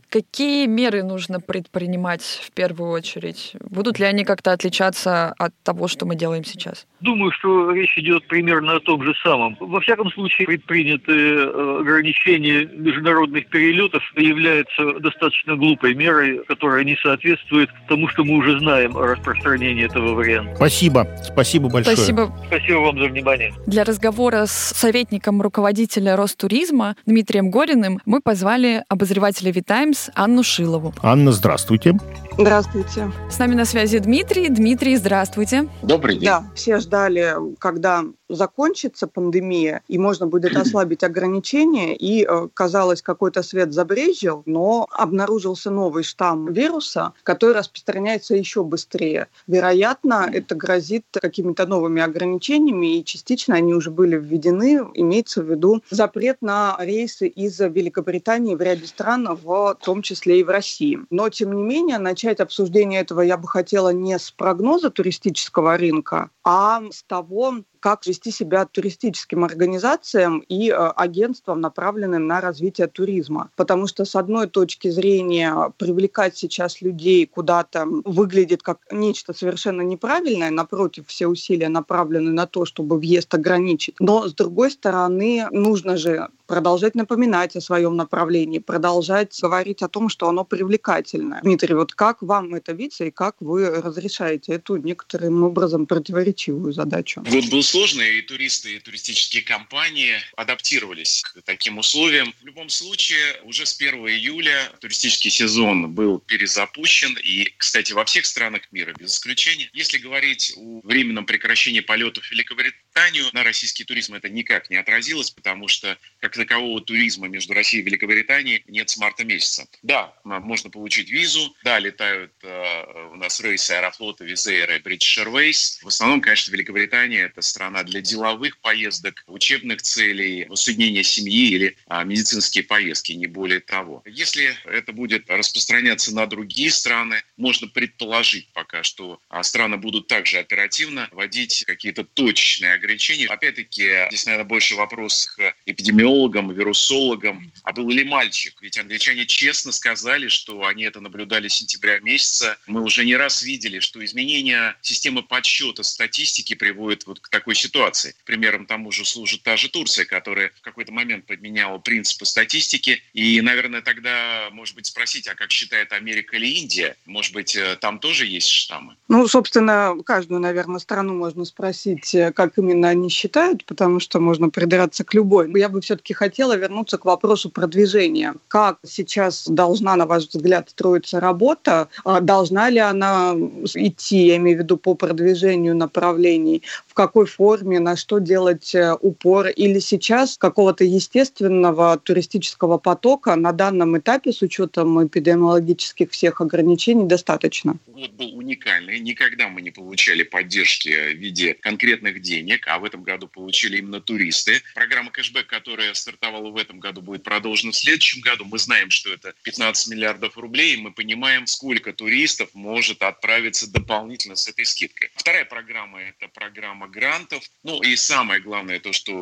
какие 0.09 0.67
меры 0.67 1.03
нужно 1.03 1.41
предпринимать 1.41 2.23
в 2.23 2.53
первую 2.53 2.91
очередь? 2.91 3.53
Будут 3.61 3.99
ли 3.99 4.07
они 4.07 4.25
как-то 4.25 4.53
отличаться 4.53 5.35
от 5.39 5.53
того, 5.63 5.89
что 5.89 6.07
мы 6.07 6.17
делаем 6.17 6.45
сейчас? 6.45 6.87
Думаю, 7.01 7.33
что 7.33 7.71
речь 7.73 7.99
идет 7.99 8.27
примерно 8.29 8.77
о 8.77 8.81
том 8.81 9.03
же 9.03 9.15
самом. 9.23 9.57
Во 9.61 9.81
всяком 9.81 10.11
случае, 10.11 10.47
предпринятые 10.47 11.37
э, 11.37 11.81
ограничения 11.81 12.65
международных 12.65 13.47
перелетов 13.49 14.03
являются 14.17 14.64
достаточно 15.01 15.57
глупой 15.57 15.95
мерой, 15.95 16.45
которая 16.47 16.85
не 16.85 16.97
соответствует 16.97 17.71
тому, 17.89 18.09
что 18.09 18.25
мы 18.25 18.37
уже 18.37 18.59
знаем 18.59 18.97
о 18.97 19.07
распространении 19.07 19.85
этого 19.85 20.15
варианта. 20.15 20.57
Спасибо. 20.57 21.09
Спасибо 21.23 21.69
большое. 21.69 21.97
Спасибо. 21.97 22.33
Спасибо 22.47 22.77
вам 22.79 22.99
за 22.99 23.05
внимание. 23.07 23.53
Для 23.67 23.85
разговора 23.85 24.47
с 24.47 24.53
советником 24.53 25.43
руководителя 25.43 26.17
Ростуризма 26.17 26.97
Дмитрием 27.07 27.51
Гориным 27.51 28.01
мы 28.05 28.21
позвали 28.21 28.85
обозревателя 28.89 29.53
Витаймс 29.53 30.11
Анну 30.15 30.43
Шилову. 30.43 30.95
Анна, 31.03 31.33
здравствуйте. 31.33 31.95
Здравствуйте. 32.37 33.11
С 33.31 33.39
нами 33.39 33.55
на 33.55 33.65
связи 33.65 33.99
Дмитрий. 33.99 34.49
Дмитрий, 34.49 34.97
здравствуйте. 34.97 35.69
Добрый 35.83 36.17
день. 36.17 36.25
Да, 36.25 36.45
все 36.55 36.79
ждали, 36.79 37.35
когда 37.59 38.05
закончится 38.35 39.07
пандемия, 39.07 39.83
и 39.89 39.99
можно 39.99 40.27
будет 40.27 40.57
ослабить 40.57 41.05
ограничения, 41.05 41.95
и, 41.97 42.25
э, 42.25 42.49
казалось, 42.55 43.03
какой-то 43.03 43.43
свет 43.43 43.73
забрежил, 43.73 44.43
но 44.47 44.87
обнаружился 44.91 45.71
новый 45.71 46.05
штамм 46.05 46.53
вируса, 46.53 47.13
который 47.23 47.55
распространяется 47.55 48.35
еще 48.35 48.65
быстрее. 48.65 49.29
Вероятно, 49.47 50.29
это 50.33 50.55
грозит 50.55 51.05
какими-то 51.13 51.67
новыми 51.67 52.03
ограничениями, 52.03 52.99
и 52.99 53.05
частично 53.05 53.55
они 53.55 53.75
уже 53.75 53.91
были 53.91 54.17
введены. 54.17 54.87
Имеется 54.95 55.43
в 55.43 55.51
виду 55.51 55.83
запрет 55.91 56.39
на 56.41 56.77
рейсы 56.81 57.29
из 57.29 57.59
Великобритании 57.61 58.55
в 58.55 58.61
ряде 58.61 58.87
стран, 58.87 59.29
в 59.43 59.79
том 59.85 60.03
числе 60.03 60.41
и 60.41 60.45
в 60.45 60.51
России. 60.51 60.99
Но, 61.11 61.29
тем 61.29 61.53
не 61.55 61.63
менее, 61.63 61.99
начать 61.99 62.41
обсуждение 62.41 63.01
этого 63.01 63.21
я 63.21 63.37
бы 63.37 63.49
хотела 63.49 63.91
не 63.91 64.19
с 64.19 64.31
прогноза 64.31 64.91
туристического 64.91 65.77
рынка, 65.77 66.31
а 66.45 66.83
с 66.91 67.03
того, 67.03 67.57
как 67.85 68.07
вести 68.07 68.31
себя 68.31 68.65
туристическим 68.65 69.45
организациям 69.45 70.39
и 70.49 70.71
э, 70.71 70.75
агентствам, 70.75 71.61
направленным 71.61 72.27
на 72.27 72.41
развитие 72.41 72.87
туризма. 72.87 73.51
Потому 73.57 73.87
что, 73.89 74.07
с 74.07 74.17
одной 74.17 74.47
точки 74.47 74.89
зрения, 74.89 75.55
привлекать 75.77 76.35
сейчас 76.35 76.81
людей 76.81 77.27
куда-то 77.27 77.85
выглядит 78.07 78.63
как 78.63 78.79
нечто 78.91 79.35
совершенно 79.35 79.83
неправильное. 79.83 80.51
Напротив, 80.51 81.05
все 81.09 81.27
усилия 81.27 81.69
направлены 81.69 82.33
на 82.33 82.47
то, 82.47 82.65
чтобы 82.65 82.99
въезд 82.99 83.35
ограничить. 83.35 83.97
Но, 84.01 84.29
с 84.29 84.33
другой 84.33 84.71
стороны, 84.71 85.47
нужно 85.51 85.99
же 85.99 86.29
продолжать 86.47 86.95
напоминать 86.95 87.57
о 87.57 87.61
своем 87.61 87.97
направлении, 87.97 88.59
продолжать 88.59 89.39
говорить 89.41 89.83
о 89.83 89.89
том, 89.89 90.09
что 90.09 90.29
оно 90.29 90.45
привлекательное. 90.45 91.41
Дмитрий, 91.43 91.75
вот 91.75 91.95
как 91.95 92.23
вам 92.23 92.55
это 92.55 92.73
видится 92.73 93.05
и 93.05 93.11
как 93.11 93.37
вы 93.41 93.69
разрешаете 93.69 94.53
эту 94.55 94.77
некоторым 94.77 95.43
образом 95.43 95.87
противоречивую 95.87 96.73
задачу? 96.73 97.23
Вот 97.27 97.47
был 97.47 97.63
сложно, 97.63 98.03
и 98.03 98.21
туристы, 98.23 98.77
и 98.77 98.79
туристические 98.79 99.43
компании 99.43 100.15
адаптировались 100.37 101.23
к 101.23 101.43
таким 101.43 101.79
условиям. 101.79 102.35
В 102.43 102.47
любом 102.47 102.69
случае, 102.69 103.41
уже 103.45 103.67
с 103.67 103.77
1 103.81 103.95
июля 104.09 104.71
туристический 104.81 105.31
сезон 105.31 105.93
был 105.93 106.19
перезапущен, 106.19 107.17
и, 107.23 107.53
кстати, 107.57 107.93
во 107.93 108.05
всех 108.05 108.27
странах 108.27 108.63
мира, 108.73 108.95
без 108.99 109.13
исключения. 109.15 109.71
Если 109.73 109.99
говорить 109.99 110.55
о 110.57 110.81
временном 110.85 111.27
прекращении 111.27 111.81
полетов 111.81 112.25
в 112.25 112.31
Великобританию, 112.31 113.27
на 113.33 113.45
российский 113.45 113.85
туризм 113.85 114.15
это 114.15 114.29
никак 114.29 114.71
не 114.71 114.77
отразилось, 114.77 115.31
потому 115.31 115.69
что, 115.69 115.97
как 116.21 116.34
как 116.35 116.49
такового 116.49 116.81
туризма 116.81 117.29
между 117.29 117.55
Россией 117.55 117.83
и 117.83 117.87
Великобританией 117.87 118.65
нет 118.67 118.91
с 118.91 118.97
марта 118.97 119.25
месяца. 119.25 119.67
Да, 119.83 120.15
можно 120.25 120.71
получить 120.71 121.11
визу, 121.11 121.55
да, 121.65 121.79
летают 121.79 122.33
э, 122.43 123.09
у 123.13 123.17
нас 123.17 123.41
рейсы 123.41 123.73
Аэрофлота, 123.73 124.25
Визейра 124.25 124.77
и 124.77 124.81
British 124.81 125.25
Airways. 125.25 125.83
В 125.83 125.89
основном, 125.89 126.21
конечно, 126.21 126.53
Великобритания– 126.53 127.25
это 127.27 127.41
страна 127.43 127.83
для 127.85 128.01
деловых 128.01 128.59
поездок, 128.59 129.23
учебных 129.27 129.83
целей, 129.83 130.47
воссоединения 130.47 131.03
семьи 131.03 131.51
или 131.51 131.77
а, 131.87 132.05
медицинские 132.05 132.65
поездки, 132.65 133.13
не 133.13 133.27
более 133.27 133.61
того. 133.61 134.03
Если 134.05 134.55
это 134.65 134.93
будет 134.93 135.31
распространяться 135.31 136.15
на 136.15 136.27
другие 136.27 136.71
страны, 136.71 137.23
можно 137.37 137.69
предположить 137.69 138.53
пока, 138.53 138.83
что 138.83 139.21
а, 139.29 139.43
страны 139.43 139.77
будут 139.77 140.09
также 140.09 140.39
оперативно 140.39 141.09
вводить 141.13 141.65
какие-то 141.67 142.05
точечные 142.05 142.75
ограничения. 142.75 143.27
Опять-таки, 143.27 144.07
здесь, 144.09 144.27
наверное, 144.27 144.49
больше 144.49 144.75
вопрос 144.75 145.27
к 145.27 145.55
эпидемиологам, 145.67 146.24
иммунологом, 146.25 146.53
вирусологом. 146.53 147.53
А 147.63 147.73
был 147.73 147.89
ли 147.91 148.05
мальчик? 148.05 148.55
Ведь 148.61 148.79
англичане 148.79 149.27
честно 149.27 149.73
сказали, 149.73 150.29
что 150.29 150.65
они 150.67 150.85
это 150.85 151.01
наблюдали 151.01 151.49
с 151.49 151.55
сентября 151.55 152.01
месяца. 152.01 152.57
Мы 152.67 152.83
уже 152.83 153.05
не 153.05 153.17
раз 153.17 153.43
видели, 153.43 153.81
что 153.81 154.05
изменение 154.05 154.75
системы 154.83 155.23
подсчета 155.23 155.83
статистики 155.83 156.55
приводит 156.55 157.07
вот 157.07 157.21
к 157.21 157.29
такой 157.29 157.55
ситуации. 157.55 158.15
Примером 158.25 158.67
тому 158.67 158.91
же 158.91 159.05
служит 159.05 159.43
та 159.43 159.57
же 159.57 159.69
Турция, 159.69 160.05
которая 160.05 160.51
в 160.57 160.61
какой-то 160.61 160.93
момент 160.93 161.27
подменяла 161.27 161.79
принципы 161.79 162.25
статистики. 162.25 163.03
И, 163.13 163.41
наверное, 163.41 163.83
тогда, 163.83 164.49
может 164.53 164.75
быть, 164.75 164.87
спросить, 164.87 165.29
а 165.29 165.35
как 165.35 165.51
считает 165.51 165.93
Америка 165.93 166.37
или 166.37 166.47
Индия? 166.47 166.97
Может 167.05 167.33
быть, 167.33 167.57
э, 167.57 167.77
там 167.81 167.99
тоже 167.99 168.27
есть 168.27 168.49
штаммы? 168.49 168.97
Ну, 169.09 169.27
собственно, 169.29 169.95
каждую, 170.05 170.41
наверное, 170.41 170.79
страну 170.79 171.15
можно 171.15 171.45
спросить, 171.45 172.15
э, 172.15 172.33
как 172.33 172.59
именно 172.59 172.89
они 172.89 173.09
считают, 173.09 173.65
потому 173.65 174.01
что 174.01 174.21
можно 174.21 174.49
придраться 174.49 175.05
к 175.05 175.15
любой. 175.15 175.51
Я 175.59 175.69
бы 175.69 175.81
все-таки 175.81 176.14
хотела 176.15 176.57
вернуться 176.57 176.99
к 176.99 177.05
вопросу 177.05 177.51
продвижения. 177.51 178.35
Как 178.49 178.79
сейчас 178.85 179.47
должна, 179.49 179.97
на 179.97 180.07
ваш 180.07 180.25
взгляд, 180.29 180.71
строиться 180.71 181.21
работа? 181.21 181.89
А 182.05 182.21
должна 182.21 182.71
ли 182.71 182.79
она 182.79 183.35
идти, 183.75 184.27
я 184.27 184.37
имею 184.37 184.59
в 184.59 184.61
виду, 184.63 184.77
по 184.77 184.95
продвижению 184.95 185.77
направлений? 185.77 186.63
В 186.87 186.95
какой 186.95 187.27
форме, 187.27 187.81
на 187.81 187.97
что 187.97 188.19
делать 188.19 188.75
э, 188.75 188.95
упор? 189.01 189.49
Или 189.49 189.79
сейчас 189.79 190.37
какого-то 190.39 190.85
естественного 190.85 191.99
туристического 191.99 192.79
потока 192.79 193.37
на 193.37 193.53
данном 193.53 193.99
этапе 193.99 194.33
с 194.33 194.43
учетом 194.43 195.07
эпидемиологических 195.07 196.11
всех 196.11 196.41
ограничений 196.41 197.07
достаточно? 197.07 197.77
Год 197.87 198.11
был 198.13 198.37
уникальный. 198.37 199.01
Никогда 199.01 199.49
мы 199.49 199.61
не 199.63 199.71
получали 199.71 200.23
поддержки 200.23 200.89
в 200.89 201.19
виде 201.19 201.55
конкретных 201.55 202.21
денег, 202.21 202.67
а 202.69 202.79
в 202.79 202.85
этом 202.85 203.03
году 203.03 203.29
получили 203.29 203.79
именно 203.79 204.01
туристы. 204.01 204.63
Программа 204.75 205.11
кэшбэк, 205.11 205.47
которая 205.47 205.95
стартовала 206.05 206.51
в 206.51 206.57
этом 206.57 206.81
году, 206.81 207.01
будет 207.01 207.23
продолжена 207.23 207.73
в 207.73 207.77
следующем 207.77 208.21
году. 208.21 208.45
Мы 208.45 208.59
знаем, 208.59 208.91
что 208.91 209.13
это 209.13 209.35
15 209.43 209.89
миллиардов 209.89 210.37
рублей, 210.37 210.75
и 210.75 210.77
мы 210.77 210.93
понимаем, 210.93 211.47
сколько 211.47 211.93
туристов 211.93 212.51
может 212.53 213.03
отправиться 213.03 213.71
дополнительно 213.71 214.37
с 214.37 214.47
этой 214.47 214.67
скидкой. 214.67 215.11
Вторая 215.15 215.45
программа– 215.45 216.03
это 216.03 216.29
программа 216.29 216.89
грантов. 216.89 217.43
Ну 217.63 217.83
и 217.83 217.97
самое 217.97 218.41
главное, 218.41 218.81
то, 218.81 218.93
что 218.93 219.13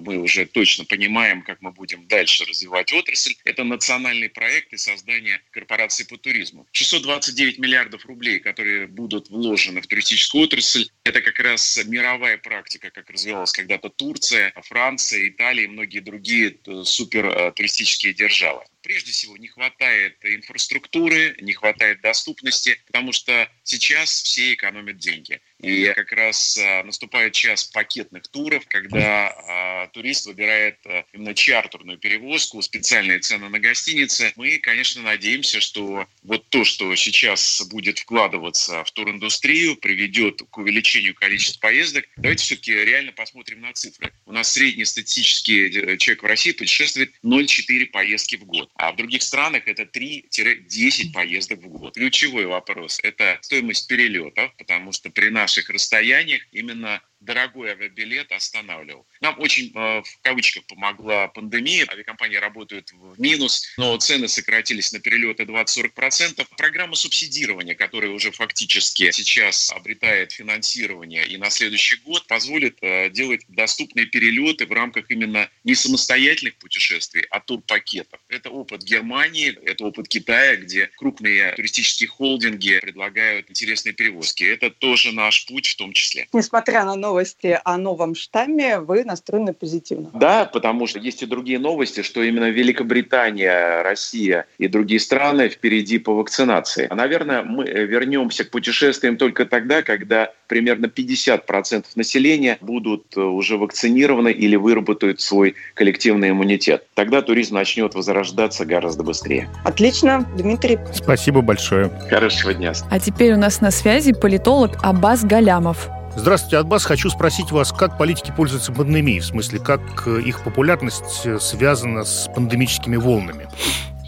мы 0.00 0.18
уже 0.18 0.46
точно 0.46 0.84
понимаем, 0.84 1.42
как 1.42 1.60
мы 1.60 1.72
будем 1.72 2.06
дальше 2.06 2.44
развивать 2.44 2.92
отрасль, 2.92 3.34
это 3.44 3.64
национальный 3.64 4.28
проект 4.28 4.72
и 4.72 4.76
создание 4.76 5.42
корпорации 5.50 6.04
по 6.04 6.16
туризму. 6.16 6.66
629 6.72 7.58
миллиардов 7.58 8.06
рублей, 8.06 8.38
которые 8.38 8.86
будут 8.86 9.30
вложены 9.30 9.80
в 9.80 9.86
туристическую 9.88 10.44
отрасль, 10.44 10.88
это 11.02 11.20
как 11.22 11.40
раз 11.40 11.80
мировая 11.84 12.38
практика, 12.38 12.90
как 12.90 13.10
развивалась 13.10 13.52
когда-то 13.52 13.88
Турция, 13.88 14.52
Франция, 14.62 15.28
Италия 15.28 15.64
и 15.64 15.68
многие 15.68 15.98
другие 15.98 16.19
э, 16.66 16.84
супер 16.84 17.26
э, 17.26 17.52
туристические 17.52 18.14
державы. 18.14 18.62
Прежде 18.82 19.12
всего, 19.12 19.36
не 19.36 19.48
хватает 19.48 20.16
инфраструктуры, 20.22 21.36
не 21.40 21.52
хватает 21.52 22.00
доступности, 22.00 22.80
потому 22.86 23.12
что 23.12 23.48
сейчас 23.62 24.22
все 24.22 24.54
экономят 24.54 24.98
деньги. 24.98 25.40
И 25.58 25.92
как 25.94 26.12
раз 26.12 26.58
а, 26.58 26.82
наступает 26.84 27.34
час 27.34 27.64
пакетных 27.64 28.26
туров, 28.28 28.64
когда 28.66 29.28
а, 29.28 29.86
турист 29.88 30.26
выбирает 30.26 30.78
а, 30.86 31.04
именно 31.12 31.34
чартерную 31.34 31.98
перевозку, 31.98 32.62
специальные 32.62 33.18
цены 33.18 33.50
на 33.50 33.58
гостиницы. 33.58 34.32
Мы, 34.36 34.58
конечно, 34.58 35.02
надеемся, 35.02 35.60
что 35.60 36.06
вот 36.22 36.48
то, 36.48 36.64
что 36.64 36.94
сейчас 36.96 37.62
будет 37.70 37.98
вкладываться 37.98 38.82
в 38.84 38.90
туриндустрию, 38.92 39.76
приведет 39.76 40.42
к 40.50 40.56
увеличению 40.56 41.14
количества 41.14 41.60
поездок. 41.60 42.06
Давайте 42.16 42.44
все-таки 42.44 42.72
реально 42.72 43.12
посмотрим 43.12 43.60
на 43.60 43.74
цифры. 43.74 44.12
У 44.24 44.32
нас 44.32 44.52
средний 44.52 44.86
статистический 44.86 45.66
э, 45.66 45.96
человек 45.98 46.22
в 46.22 46.26
России 46.26 46.52
путешествует 46.52 47.12
0,4 47.22 47.86
поездки 47.86 48.36
в 48.36 48.44
год 48.44 48.69
а 48.74 48.92
в 48.92 48.96
других 48.96 49.22
странах 49.22 49.66
это 49.66 49.82
3-10 49.82 51.12
поездок 51.12 51.60
в 51.60 51.68
год. 51.68 51.94
Ключевой 51.94 52.46
вопрос– 52.46 53.00
это 53.02 53.38
стоимость 53.42 53.88
перелетов, 53.88 54.54
потому 54.56 54.92
что 54.92 55.10
при 55.10 55.28
наших 55.28 55.70
расстояниях 55.70 56.42
именно 56.52 57.02
дорогой 57.20 57.70
авиабилет 57.70 58.32
останавливал. 58.32 59.06
Нам 59.20 59.38
очень, 59.38 59.72
э, 59.74 60.02
в 60.02 60.22
кавычках, 60.22 60.64
помогла 60.66 61.28
пандемия. 61.28 61.86
Авиакомпании 61.90 62.36
работают 62.36 62.90
в 62.92 63.20
минус, 63.20 63.66
но 63.76 63.96
цены 63.98 64.28
сократились 64.28 64.92
на 64.92 65.00
перелеты 65.00 65.44
20-40%. 65.44 66.46
Программа 66.56 66.94
субсидирования, 66.96 67.74
которая 67.74 68.10
уже 68.10 68.30
фактически 68.30 69.10
сейчас 69.10 69.70
обретает 69.72 70.32
финансирование 70.32 71.26
и 71.26 71.36
на 71.36 71.50
следующий 71.50 71.96
год, 71.96 72.26
позволит 72.26 72.78
э, 72.80 73.10
делать 73.10 73.42
доступные 73.48 74.06
перелеты 74.06 74.66
в 74.66 74.72
рамках 74.72 75.10
именно 75.10 75.48
не 75.64 75.74
самостоятельных 75.74 76.56
путешествий, 76.56 77.26
а 77.30 77.40
турпакетов. 77.40 78.20
Это 78.28 78.50
опыт 78.50 78.82
Германии, 78.82 79.58
это 79.64 79.84
опыт 79.84 80.08
Китая, 80.08 80.56
где 80.56 80.90
крупные 80.96 81.52
туристические 81.52 82.08
холдинги 82.08 82.78
предлагают 82.80 83.50
интересные 83.50 83.92
перевозки. 83.92 84.44
Это 84.44 84.70
тоже 84.70 85.12
наш 85.12 85.46
путь 85.46 85.66
в 85.66 85.76
том 85.76 85.92
числе. 85.92 86.28
Несмотря 86.32 86.84
на 86.84 86.96
новости 87.10 87.58
о 87.64 87.76
новом 87.76 88.14
штамме, 88.14 88.78
вы 88.78 89.04
настроены 89.04 89.52
позитивно. 89.52 90.10
Да, 90.14 90.44
потому 90.44 90.86
что 90.86 91.00
есть 91.00 91.22
и 91.22 91.26
другие 91.26 91.58
новости, 91.58 92.02
что 92.02 92.22
именно 92.22 92.50
Великобритания, 92.50 93.82
Россия 93.82 94.46
и 94.58 94.68
другие 94.68 95.00
страны 95.00 95.48
впереди 95.48 95.98
по 95.98 96.14
вакцинации. 96.14 96.88
Наверное, 96.90 97.42
мы 97.42 97.64
вернемся 97.64 98.44
к 98.44 98.50
путешествиям 98.50 99.16
только 99.16 99.44
тогда, 99.44 99.82
когда 99.82 100.32
примерно 100.46 100.86
50% 100.86 101.84
населения 101.96 102.58
будут 102.60 103.16
э, 103.16 103.20
уже 103.20 103.56
вакцинированы 103.56 104.30
или 104.30 104.54
выработают 104.54 105.20
свой 105.20 105.56
коллективный 105.74 106.30
иммунитет. 106.30 106.86
Тогда 106.94 107.22
туризм 107.22 107.56
начнет 107.56 107.94
возрождаться 107.94 108.64
гораздо 108.64 109.02
быстрее. 109.02 109.48
Отлично, 109.64 110.26
Дмитрий. 110.36 110.78
Спасибо 110.94 111.40
большое. 111.40 111.90
Хорошего 112.08 112.54
дня. 112.54 112.72
А 112.88 113.00
теперь 113.00 113.32
у 113.32 113.36
нас 113.36 113.60
на 113.60 113.72
связи 113.72 114.12
политолог 114.12 114.78
Аббас 114.82 115.24
Галямов. 115.24 115.90
Здравствуйте, 116.16 116.56
Адбас. 116.58 116.84
Хочу 116.84 117.08
спросить 117.08 117.52
вас, 117.52 117.72
как 117.72 117.96
политики 117.96 118.32
пользуются 118.36 118.72
пандемией? 118.72 119.20
В 119.20 119.26
смысле, 119.26 119.60
как 119.60 119.80
э, 120.06 120.20
их 120.22 120.42
популярность 120.42 121.24
э, 121.24 121.38
связана 121.38 122.04
с 122.04 122.28
пандемическими 122.34 122.96
волнами? 122.96 123.48